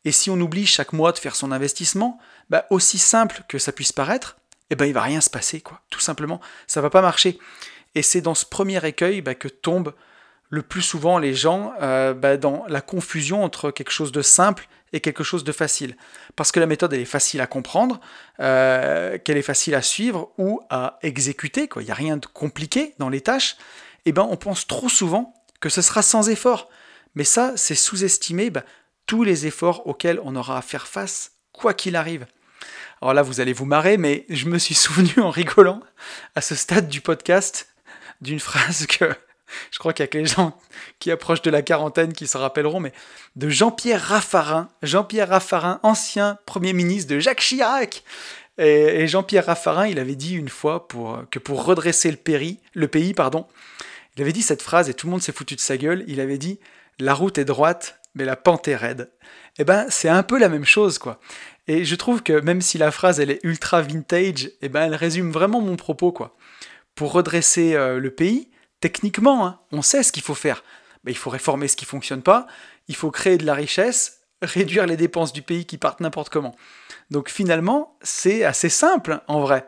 [0.05, 3.73] Et si on oublie chaque mois de faire son investissement, bah aussi simple que ça
[3.73, 4.39] puisse paraître,
[4.71, 5.83] eh ben il va rien se passer, quoi.
[5.91, 7.39] Tout simplement, ça va pas marcher.
[7.95, 9.95] Et c'est dans ce premier écueil bah, que tombent
[10.49, 14.69] le plus souvent les gens euh, bah, dans la confusion entre quelque chose de simple
[14.93, 15.97] et quelque chose de facile.
[16.35, 18.01] Parce que la méthode elle est facile à comprendre,
[18.41, 21.83] euh, qu'elle est facile à suivre ou à exécuter, quoi.
[21.83, 23.57] Il n'y a rien de compliqué dans les tâches.
[24.07, 26.69] Et eh ben on pense trop souvent que ce sera sans effort.
[27.15, 28.65] Mais ça, c'est sous-estimer bah,
[29.07, 32.27] tous les efforts auxquels on aura à faire face, quoi qu'il arrive.
[33.03, 35.81] Alors là, vous allez vous marrer, mais je me suis souvenu en rigolant
[36.35, 37.69] à ce stade du podcast
[38.21, 39.15] d'une phrase que
[39.71, 40.57] je crois qu'il y a que les gens
[40.99, 42.93] qui approchent de la quarantaine qui se rappelleront, mais
[43.37, 48.05] de Jean-Pierre Raffarin, Jean-Pierre Raffarin, ancien Premier ministre de Jacques Chirac.
[48.59, 50.87] Et, Jean-Pierre Raffarin, il avait dit une fois
[51.31, 52.19] que pour redresser le,
[52.75, 53.47] le pays, pardon,
[54.21, 56.05] il avait dit cette phrase et tout le monde s'est foutu de sa gueule.
[56.07, 56.61] Il avait dit
[56.99, 59.11] La route est droite, mais la pente est raide.
[59.59, 61.21] Eh ben, c'est un peu la même chose, quoi.
[61.67, 64.95] Et je trouve que même si la phrase elle est ultra vintage, eh ben, elle
[64.95, 66.37] résume vraiment mon propos, quoi.
[66.95, 68.51] Pour redresser euh, le pays,
[68.81, 70.65] techniquement, hein, on sait ce qu'il faut faire.
[71.03, 72.47] Ben, il faut réformer ce qui fonctionne pas,
[72.89, 76.55] il faut créer de la richesse, réduire les dépenses du pays qui partent n'importe comment.
[77.11, 79.67] Donc finalement, c'est assez simple en vrai.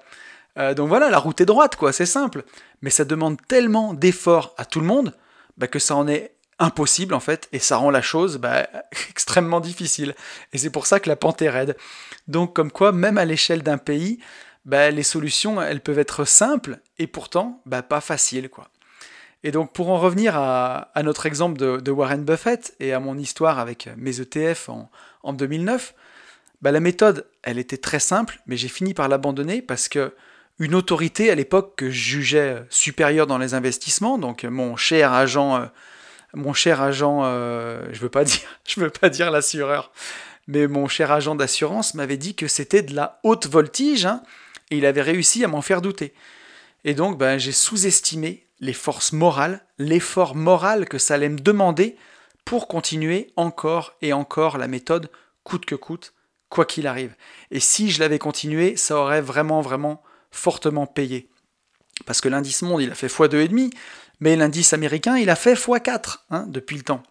[0.59, 2.45] Euh, donc voilà, la route est droite, quoi, c'est simple.
[2.83, 5.15] Mais ça demande tellement d'efforts à tout le monde
[5.57, 8.69] bah, que ça en est impossible en fait, et ça rend la chose bah,
[9.11, 10.15] extrêmement difficile.
[10.53, 11.77] Et c'est pour ça que la pente est raide.
[12.29, 14.19] Donc comme quoi, même à l'échelle d'un pays,
[14.65, 18.49] bah, les solutions, elles peuvent être simples et pourtant pas faciles.
[18.49, 18.69] quoi.
[19.43, 23.59] Et donc pour en revenir à, notre exemple de, Warren Buffett et à mon histoire
[23.59, 24.91] avec mes ETF en,
[25.23, 25.95] en 2009,
[26.63, 30.15] bah, la méthode, elle était très simple, mais j'ai fini par l'abandonner parce que
[30.63, 35.57] une autorité à l'époque que je jugeais supérieure dans les investissements, donc mon cher agent,
[35.57, 35.67] euh,
[36.35, 39.91] mon cher agent, euh, je veux pas dire, veux pas dire l'assureur,
[40.47, 44.23] mais mon cher agent d'assurance m'avait dit que c'était de la haute voltige, hein,
[44.71, 46.15] et il avait réussi à m'en faire douter.
[46.85, 51.97] Et donc, ben, j'ai sous-estimé les forces morales, l'effort moral que ça allait me demander
[52.45, 55.11] pour continuer encore et encore la méthode
[55.43, 56.15] coûte que coûte,
[56.51, 57.17] quoi qu'il arrive.
[57.51, 61.29] Et si je l'avais continué, ça aurait vraiment, vraiment fortement payé.
[62.07, 63.73] Parce que l'indice monde, il a fait x2,5,
[64.21, 67.03] mais l'indice américain, il a fait x4 hein, depuis le temps.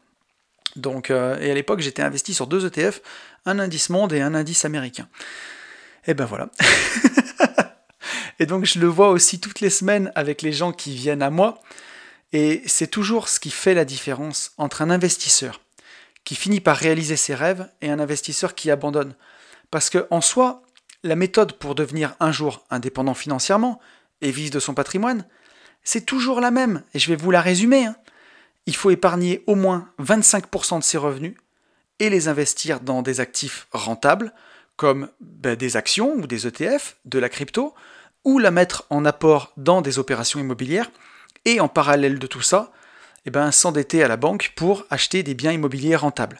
[0.76, 3.01] Donc, euh, et à l'époque, j'étais investi sur deux ETF,
[3.45, 5.07] un indice monde et un indice américain.
[6.07, 6.49] Et ben voilà.
[8.39, 11.30] et donc, je le vois aussi toutes les semaines avec les gens qui viennent à
[11.30, 11.61] moi.
[12.34, 15.61] Et c'est toujours ce qui fait la différence entre un investisseur
[16.24, 19.15] qui finit par réaliser ses rêves et un investisseur qui abandonne.
[19.69, 20.63] Parce que en soi,
[21.03, 23.79] la méthode pour devenir un jour indépendant financièrement
[24.21, 25.25] et vivre de son patrimoine,
[25.83, 27.85] c'est toujours la même, et je vais vous la résumer.
[27.85, 27.95] Hein.
[28.67, 31.35] Il faut épargner au moins 25% de ses revenus
[31.99, 34.33] et les investir dans des actifs rentables,
[34.75, 37.73] comme ben, des actions ou des ETF, de la crypto,
[38.23, 40.91] ou la mettre en apport dans des opérations immobilières,
[41.45, 42.71] et en parallèle de tout ça,
[43.25, 46.39] eh ben, s'endetter à la banque pour acheter des biens immobiliers rentables.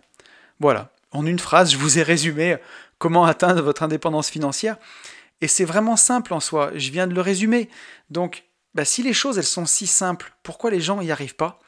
[0.60, 2.58] Voilà, en une phrase, je vous ai résumé
[3.02, 4.78] comment atteindre votre indépendance financière.
[5.42, 7.68] Et c'est vraiment simple en soi, je viens de le résumer.
[8.12, 8.44] Donc,
[8.76, 11.60] bah, si les choses elles sont si simples, pourquoi les gens n'y arrivent pas?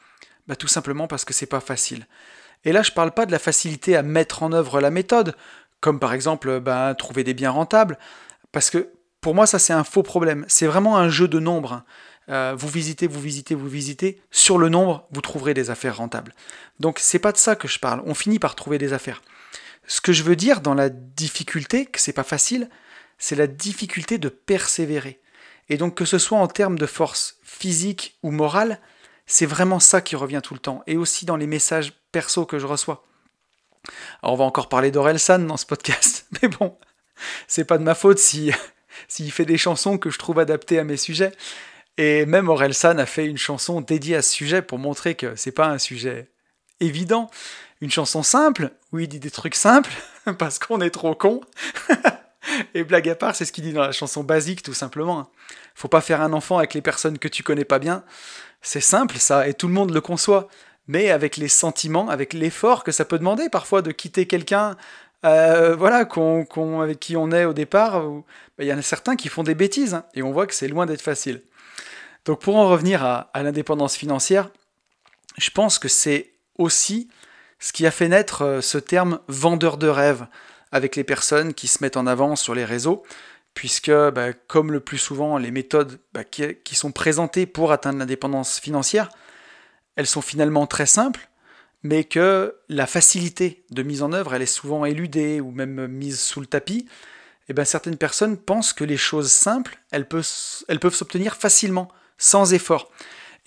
[0.46, 2.06] Bah, Tout simplement parce que c'est pas facile.
[2.64, 5.34] Et là, je ne parle pas de la facilité à mettre en œuvre la méthode,
[5.80, 7.98] comme par exemple bah, trouver des biens rentables,
[8.52, 10.44] parce que pour moi, ça c'est un faux problème.
[10.46, 11.72] C'est vraiment un jeu de nombres.
[11.72, 11.84] Hein.
[12.28, 14.22] Euh, vous visitez, vous visitez, vous visitez.
[14.30, 16.32] Sur le nombre, vous trouverez des affaires rentables.
[16.78, 18.02] Donc c'est pas de ça que je parle.
[18.06, 19.20] On finit par trouver des affaires.
[19.86, 22.68] Ce que je veux dire dans la difficulté, que c'est pas facile,
[23.18, 25.20] c'est la difficulté de persévérer.
[25.68, 28.80] Et donc que ce soit en termes de force physique ou morale,
[29.26, 30.82] c'est vraiment ça qui revient tout le temps.
[30.86, 33.04] Et aussi dans les messages perso que je reçois.
[34.22, 36.76] On va encore parler d'Orelsan dans ce podcast, mais bon,
[37.46, 38.50] c'est pas de ma faute si
[39.08, 41.32] s'il fait des chansons que je trouve adaptées à mes sujets.
[41.96, 45.52] Et même Orelsan a fait une chanson dédiée à ce sujet pour montrer que c'est
[45.52, 46.28] pas un sujet
[46.80, 47.30] évident,
[47.80, 49.90] une chanson simple, où il dit des trucs simples,
[50.38, 51.40] parce qu'on est trop con.
[52.74, 55.28] Et blague à part, c'est ce qu'il dit dans la chanson basique, tout simplement.
[55.74, 58.04] Faut pas faire un enfant avec les personnes que tu connais pas bien.
[58.62, 60.48] C'est simple, ça, et tout le monde le conçoit.
[60.86, 64.76] Mais avec les sentiments, avec l'effort que ça peut demander parfois de quitter quelqu'un
[65.24, 66.06] euh, voilà,
[66.82, 68.22] avec qui on est au départ, bah,
[68.58, 70.68] il y en a certains qui font des bêtises, hein, et on voit que c'est
[70.68, 71.42] loin d'être facile.
[72.26, 74.50] Donc pour en revenir à l'indépendance financière,
[75.38, 77.08] je pense que c'est aussi
[77.58, 80.26] ce qui a fait naître euh, ce terme vendeur de rêve
[80.72, 83.04] avec les personnes qui se mettent en avant sur les réseaux,
[83.54, 88.58] puisque, bah, comme le plus souvent, les méthodes bah, qui, sont présentées pour atteindre l'indépendance
[88.58, 89.08] financière,
[89.96, 91.28] elles sont finalement très simples,
[91.84, 96.18] mais que la facilité de mise en œuvre, elle est souvent éludée ou même mise
[96.18, 96.88] sous le tapis,
[97.48, 100.26] et bien certaines personnes pensent que les choses simples, elles peuvent,
[100.66, 101.88] elles peuvent s'obtenir facilement,
[102.18, 102.90] sans effort.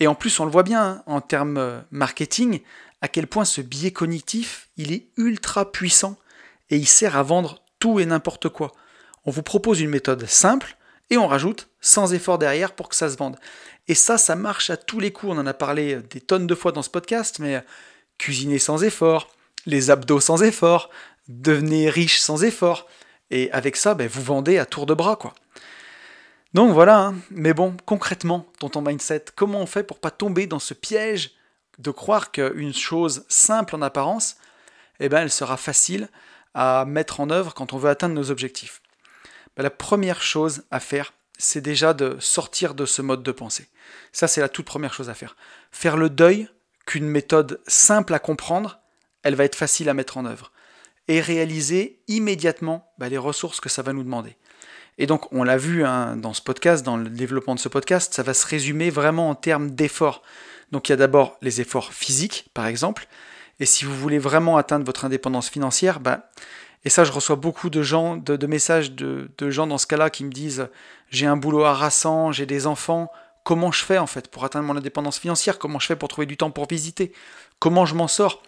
[0.00, 2.60] Et en plus, on le voit bien hein, en termes euh, marketing,
[3.00, 6.16] à quel point ce biais cognitif, il est ultra puissant
[6.70, 8.72] et il sert à vendre tout et n'importe quoi.
[9.24, 10.76] On vous propose une méthode simple
[11.10, 13.36] et on rajoute sans effort derrière pour que ça se vende.
[13.86, 15.32] Et ça, ça marche à tous les coups.
[15.32, 17.64] On en a parlé des tonnes de fois dans ce podcast, mais
[18.18, 19.30] cuisiner sans effort,
[19.64, 20.90] les abdos sans effort,
[21.28, 22.86] devenir riche sans effort.
[23.30, 25.34] Et avec ça, ben, vous vendez à tour de bras, quoi.
[26.54, 27.14] Donc voilà, hein.
[27.30, 31.32] mais bon, concrètement, dans ton mindset, comment on fait pour pas tomber dans ce piège
[31.78, 34.36] de croire qu'une chose simple en apparence,
[35.00, 36.08] eh ben, elle sera facile
[36.54, 38.82] à mettre en œuvre quand on veut atteindre nos objectifs.
[39.56, 43.68] Ben, la première chose à faire, c'est déjà de sortir de ce mode de pensée.
[44.12, 45.36] Ça, c'est la toute première chose à faire.
[45.70, 46.48] Faire le deuil
[46.86, 48.80] qu'une méthode simple à comprendre,
[49.22, 50.52] elle va être facile à mettre en œuvre.
[51.06, 54.36] Et réaliser immédiatement ben, les ressources que ça va nous demander.
[54.98, 58.12] Et donc, on l'a vu hein, dans ce podcast, dans le développement de ce podcast,
[58.12, 60.22] ça va se résumer vraiment en termes d'efforts.
[60.72, 63.06] Donc il y a d'abord les efforts physiques, par exemple,
[63.60, 66.30] Et si vous voulez vraiment atteindre votre indépendance financière, bah,
[66.84, 70.24] et ça je reçois beaucoup de gens, de, messages de, gens dans ce cas-là qui
[70.24, 70.68] me disent
[71.10, 73.10] j'ai un boulot harassant, j'ai des enfants,
[73.44, 76.26] comment je fais en fait pour atteindre mon indépendance financière, comment je fais pour trouver
[76.26, 77.12] du temps pour visiter,
[77.58, 78.42] comment je m'en sors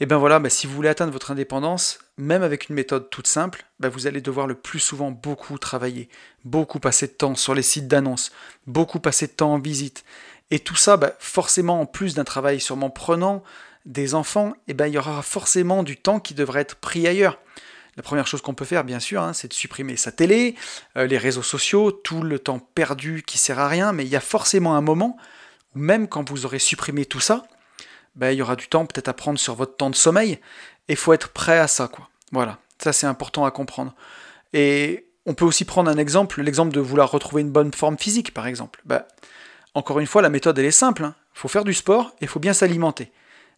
[0.00, 3.28] et bien voilà, bah, si vous voulez atteindre votre indépendance, même avec une méthode toute
[3.28, 6.08] simple, bah, vous allez devoir le plus souvent beaucoup travailler,
[6.44, 8.32] beaucoup passer de temps sur les sites d'annonces,
[8.66, 10.04] beaucoup passer de temps en visite.
[10.50, 13.42] Et tout ça, bah, forcément, en plus d'un travail sûrement prenant
[13.86, 17.38] des enfants, et ben, il y aura forcément du temps qui devrait être pris ailleurs.
[17.96, 20.56] La première chose qu'on peut faire, bien sûr, hein, c'est de supprimer sa télé,
[20.96, 24.16] euh, les réseaux sociaux, tout le temps perdu qui sert à rien, mais il y
[24.16, 25.16] a forcément un moment
[25.74, 27.44] où même quand vous aurez supprimé tout ça,
[28.16, 30.32] ben, il y aura du temps peut-être à prendre sur votre temps de sommeil,
[30.88, 32.08] et il faut être prêt à ça, quoi.
[32.32, 33.94] Voilà, ça c'est important à comprendre.
[34.52, 38.34] Et on peut aussi prendre un exemple, l'exemple de vouloir retrouver une bonne forme physique,
[38.34, 38.80] par exemple.
[38.84, 39.04] Ben,
[39.74, 41.02] encore une fois, la méthode, elle est simple.
[41.02, 41.14] Il hein.
[41.32, 43.12] faut faire du sport et il faut bien s'alimenter.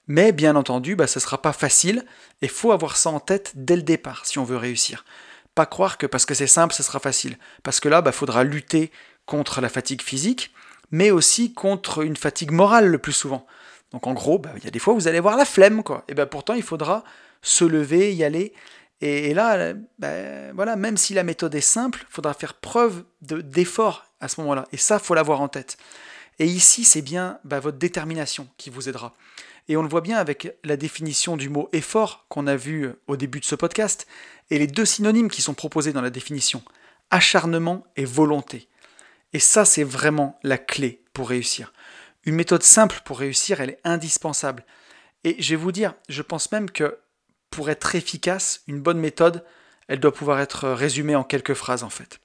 [0.08, 2.04] Mais bien entendu, ben, ce ne sera pas facile
[2.40, 5.04] et il faut avoir ça en tête dès le départ si on veut réussir.
[5.54, 7.38] Pas croire que parce que c'est simple, ce sera facile.
[7.62, 8.92] Parce que là, il ben, faudra lutter
[9.26, 10.52] contre la fatigue physique,
[10.90, 13.46] mais aussi contre une fatigue morale le plus souvent.
[13.92, 15.82] Donc en gros, bah, il y a des fois où vous allez avoir la flemme,
[15.82, 16.04] quoi.
[16.08, 17.04] Et bien pourtant, il faudra
[17.42, 18.52] se lever, y aller.
[19.02, 24.06] Et, là, bah, voilà, même si la méthode est simple, il faudra faire preuve d'effort
[24.20, 24.66] à ce moment-là.
[24.72, 25.76] Et ça, faut l'avoir en tête.
[26.38, 29.14] Et ici, c'est bien bah, votre détermination qui vous aidera.
[29.68, 33.16] Et on le voit bien avec la définition du mot effort qu'on a vu au
[33.16, 34.06] début de ce podcast,
[34.50, 36.62] et les deux synonymes qui sont proposés dans la définition,
[37.10, 38.68] acharnement et volonté.
[39.32, 41.72] Et ça, c'est vraiment la clé pour réussir.
[42.24, 44.64] Une méthode simple pour réussir, elle est indispensable.
[45.24, 46.98] Et je vais vous dire, je pense même que
[47.50, 49.44] pour être efficace, une bonne méthode,
[49.88, 52.20] elle doit pouvoir être résumée en quelques phrases en fait.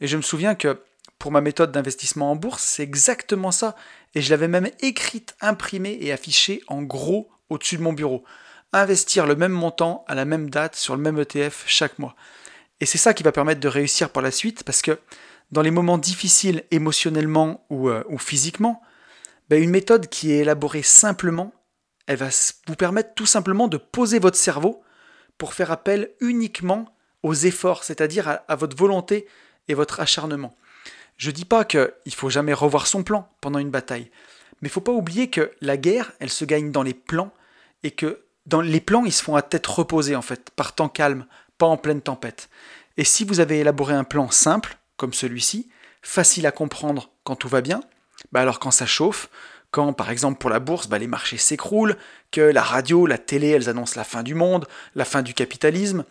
[0.00, 0.82] Et je me souviens que
[1.20, 3.76] pour ma méthode d'investissement en bourse, c'est exactement ça.
[4.14, 8.24] Et je l'avais même écrite, imprimée et affichée en gros au-dessus de mon bureau.
[8.72, 12.16] Investir le même montant à la même date sur le même ETF chaque mois.
[12.80, 14.98] Et c'est ça qui va permettre de réussir par la suite parce que
[15.52, 18.80] dans les moments difficiles émotionnellement ou, euh, physiquement,
[19.50, 21.52] ben, une méthode qui est élaborée simplement,
[22.06, 22.28] elle va
[22.66, 24.82] vous permettre tout simplement de poser votre cerveau
[25.36, 29.26] pour faire appel uniquement aux efforts, c'est-à-dire à, votre volonté
[29.68, 30.54] et votre acharnement.
[31.20, 34.10] Je dis pas qu'il faut jamais revoir son plan pendant une bataille,
[34.62, 37.30] mais faut pas oublier que la guerre, elle se gagne dans les plans,
[37.82, 40.88] et que dans les plans, ils se font à tête reposée en fait, par temps
[40.88, 41.26] calme,
[41.58, 42.48] pas en pleine tempête.
[42.96, 45.68] Et si vous avez élaboré un plan simple, comme celui-ci,
[46.00, 47.82] facile à comprendre quand tout va bien,
[48.32, 49.28] bah alors quand ça chauffe,
[49.72, 51.98] quand par exemple pour la bourse, bah les marchés s'écroulent,
[52.30, 56.06] que la radio, la télé, elles annoncent la fin du monde, la fin du capitalisme,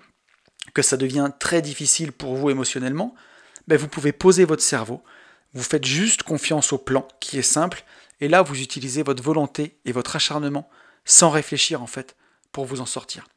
[0.76, 3.16] que ça devient très difficile pour vous émotionnellement,
[3.70, 5.04] bah vous pouvez poser votre cerveau,
[5.54, 7.84] vous faites juste confiance au plan qui est simple,
[8.20, 10.68] et là vous utilisez votre volonté et votre acharnement
[11.06, 12.16] sans réfléchir en fait
[12.52, 13.28] pour vous en sortir.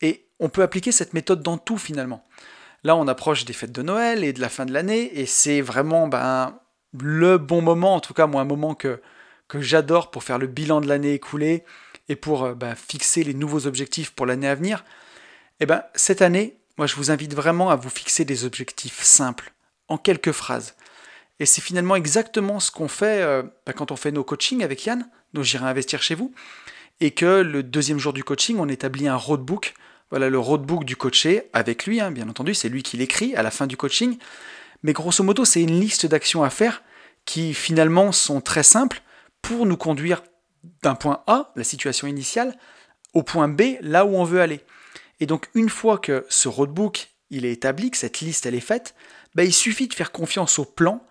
[0.00, 2.24] Et on peut appliquer cette méthode dans tout finalement.
[2.82, 5.60] Là on approche des fêtes de Noël et de la fin de l'année, et c'est
[5.60, 6.58] vraiment ben,
[6.98, 9.02] le bon moment, en tout cas moi un moment que,
[9.48, 11.62] que j'adore pour faire le bilan de l'année écoulée
[12.08, 14.82] et pour euh, bah, fixer les nouveaux objectifs pour l'année à venir,
[15.60, 19.02] et eh ben cette année, moi je vous invite vraiment à vous fixer des objectifs
[19.02, 19.52] simples,
[19.88, 20.74] en quelques phrases.
[21.40, 24.84] Et c'est finalement exactement ce qu'on fait euh, bah, quand on fait nos coachings avec
[24.84, 26.32] Yann, nos J'irai investir chez vous,
[27.00, 29.74] et que le deuxième jour du coaching, on établit un roadbook,
[30.10, 33.42] voilà le roadbook du coaché, avec lui, hein, bien entendu, c'est lui qui l'écrit à
[33.42, 34.18] la fin du coaching,
[34.82, 36.82] mais grosso modo, c'est une liste d'actions à faire
[37.24, 39.02] qui finalement sont très simples
[39.42, 40.22] pour nous conduire
[40.82, 42.56] d'un point A, la situation initiale,
[43.12, 44.60] au point B, là où on veut aller.
[45.20, 48.60] Et donc une fois que ce roadbook il est établi, que cette liste elle est
[48.60, 48.94] faite,
[49.34, 51.04] ben, il suffit de faire confiance au plan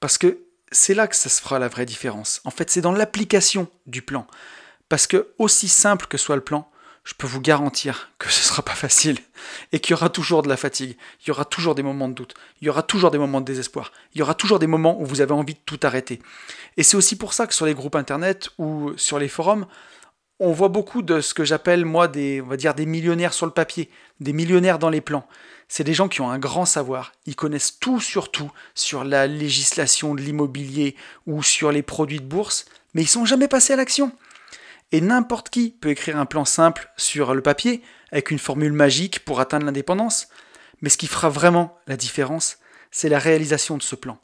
[0.00, 0.38] parce que
[0.70, 2.40] c'est là que ça se fera la vraie différence.
[2.44, 4.26] En fait, c'est dans l'application du plan.
[4.88, 6.70] Parce que aussi simple que soit le plan,
[7.04, 9.18] je peux vous garantir que ce ne sera pas facile
[9.72, 12.14] et qu'il y aura toujours de la fatigue, il y aura toujours des moments de
[12.14, 15.00] doute, il y aura toujours des moments de désespoir, il y aura toujours des moments
[15.00, 16.20] où vous avez envie de tout arrêter.
[16.76, 19.66] Et c'est aussi pour ça que sur les groupes internet ou sur les forums,
[20.44, 23.88] on voit beaucoup de ce que j'appelle moi des on des millionnaires sur le papier,
[24.18, 25.24] des millionnaires dans les plans.
[25.68, 29.28] C'est des gens qui ont un grand savoir, ils connaissent tout sur tout, sur la
[29.28, 30.96] législation de l'immobilier
[31.28, 34.10] ou sur les produits de bourse, mais ils sont jamais passés à l'action.
[34.90, 37.80] Et n'importe qui peut écrire un plan simple sur le papier,
[38.10, 40.28] avec une formule magique pour atteindre l'indépendance.
[40.82, 42.58] Mais ce qui fera vraiment la différence,
[42.90, 44.18] c'est la réalisation de ce plan.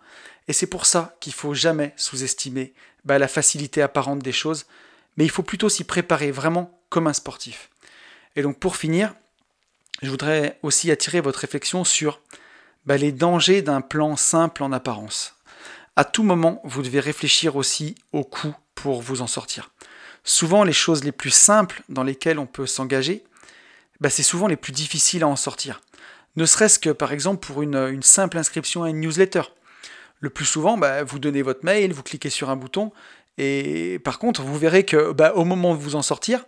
[0.48, 4.66] Et c'est pour ça qu'il faut jamais sous-estimer bah, la facilité apparente des choses,
[5.18, 7.68] mais il faut plutôt s'y préparer vraiment comme un sportif.
[8.36, 9.14] Et donc pour finir,
[10.00, 12.20] je voudrais aussi attirer votre réflexion sur
[12.86, 15.34] bah, les dangers d'un plan simple en apparence.
[15.96, 19.72] À tout moment, vous devez réfléchir aussi au coût pour vous en sortir.
[20.22, 23.24] souvent les choses les plus simples dans lesquelles on peut s'engager,
[24.00, 25.80] bah, c'est souvent les plus difficiles à en sortir.
[26.36, 29.42] Ne serait-ce que par exemple pour une, simple inscription à une newsletter.
[30.20, 32.92] Le plus souvent, bah, vous donnez votre mail, vous cliquez sur un bouton,
[33.38, 36.44] et par contre, vous verrez que bah, au moment de vous en sortir,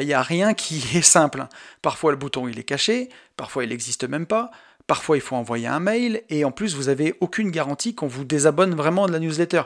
[0.00, 1.46] il n'y a rien qui est simple.
[1.80, 4.50] Parfois le bouton il est caché, parfois il n'existe même pas,
[4.86, 8.24] parfois il faut envoyer un mail, et en plus vous n'avez aucune garantie qu'on vous
[8.24, 9.62] désabonne vraiment de la newsletter.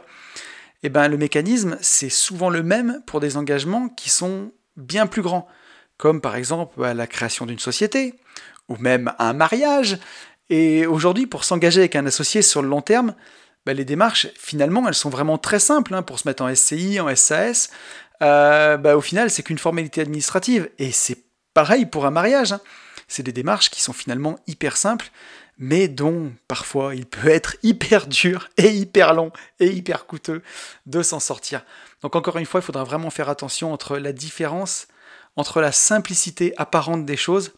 [0.82, 5.06] Et eh ben le mécanisme, c'est souvent le même pour des engagements qui sont bien
[5.06, 5.48] plus grands,
[5.96, 8.14] comme par exemple bah, la création d'une société,
[8.68, 9.98] ou même un mariage.
[10.50, 13.14] Et aujourd'hui, pour s'engager avec un associé sur le long terme,
[13.66, 17.00] bah, les démarches, finalement, elles sont vraiment très simples hein, pour se mettre en SCI,
[17.00, 17.68] en SAS.
[18.22, 20.70] Euh, bah, au final, c'est qu'une formalité administrative.
[20.78, 21.18] Et c'est
[21.52, 22.52] pareil pour un mariage.
[22.52, 22.60] Hein.
[23.08, 25.10] C'est des démarches qui sont finalement hyper simples
[25.58, 30.42] mais dont parfois il peut être hyper dur et hyper long et hyper coûteux
[30.84, 31.64] de s'en sortir.
[32.02, 34.86] Donc encore une fois, il faudra vraiment faire attention entre la différence
[35.36, 37.52] entre la simplicité apparente des choses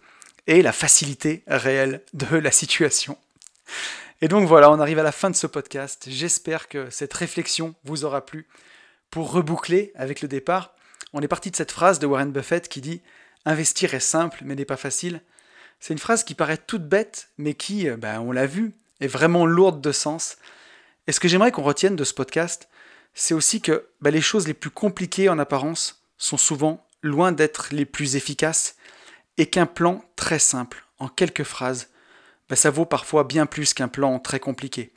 [0.46, 3.16] et la facilité réelle de la situation.
[4.20, 6.06] Et donc voilà, on arrive à la fin de ce podcast.
[6.08, 8.48] J'espère que cette réflexion vous aura plu.
[9.10, 10.74] Pour reboucler avec le départ,
[11.12, 13.00] on est parti de cette phrase de Warren Buffett qui dit
[13.44, 15.22] Investir est simple mais n'est pas facile.
[15.78, 19.06] C'est une phrase qui paraît toute bête, mais qui, euh, ben, on l'a vu, est
[19.06, 20.36] vraiment lourde de sens.
[21.06, 22.68] Et ce que j'aimerais qu'on retienne de ce podcast,
[23.14, 27.68] c'est aussi que ben, les choses les plus compliquées en apparence sont souvent loin d'être
[27.70, 28.74] les plus efficaces,
[29.36, 31.88] et qu'un plan très simple, en quelques phrases,
[32.48, 34.92] ben, ça vaut parfois bien plus qu'un plan très compliqué.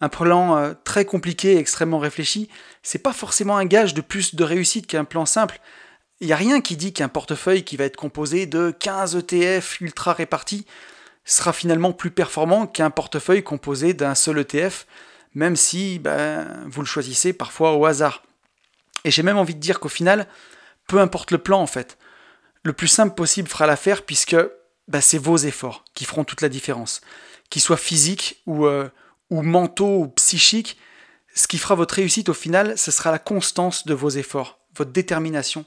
[0.00, 2.48] Un plan euh, très compliqué extrêmement réfléchi,
[2.82, 5.60] c'est pas forcément un gage de plus de réussite qu'un plan simple,
[6.22, 9.80] il n'y a rien qui dit qu'un portefeuille qui va être composé de 15 ETF
[9.80, 10.66] ultra répartis
[11.24, 14.86] sera finalement plus performant qu'un portefeuille composé d'un seul ETF,
[15.34, 18.22] même si ben, vous le choisissez parfois au hasard.
[19.04, 20.28] Et j'ai même envie de dire qu'au final,
[20.86, 21.98] peu importe le plan en fait,
[22.62, 24.36] le plus simple possible fera l'affaire puisque
[24.88, 27.00] ben, c'est vos efforts qui feront toute la différence.
[27.50, 28.88] Qu'ils soient physiques ou, euh,
[29.30, 30.78] ou mentaux ou psychiques,
[31.34, 34.92] ce qui fera votre réussite au final, ce sera la constance de vos efforts, votre
[34.92, 35.64] détermination,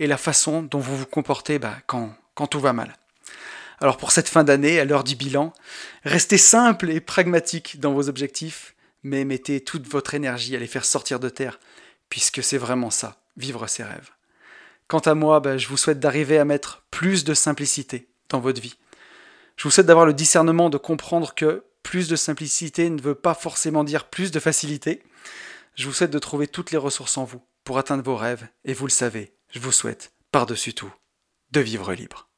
[0.00, 2.96] et la façon dont vous vous comportez bah, quand, quand tout va mal.
[3.80, 5.52] Alors pour cette fin d'année, à l'heure du bilan,
[6.04, 10.84] restez simple et pragmatique dans vos objectifs, mais mettez toute votre énergie à les faire
[10.84, 11.60] sortir de terre,
[12.08, 14.10] puisque c'est vraiment ça, vivre ses rêves.
[14.88, 18.60] Quant à moi, bah, je vous souhaite d'arriver à mettre plus de simplicité dans votre
[18.60, 18.76] vie.
[19.56, 23.34] Je vous souhaite d'avoir le discernement de comprendre que plus de simplicité ne veut pas
[23.34, 25.02] forcément dire plus de facilité.
[25.76, 28.74] Je vous souhaite de trouver toutes les ressources en vous pour atteindre vos rêves, et
[28.74, 30.92] vous le savez, je vous souhaite, par-dessus tout,
[31.52, 32.28] de vivre libre.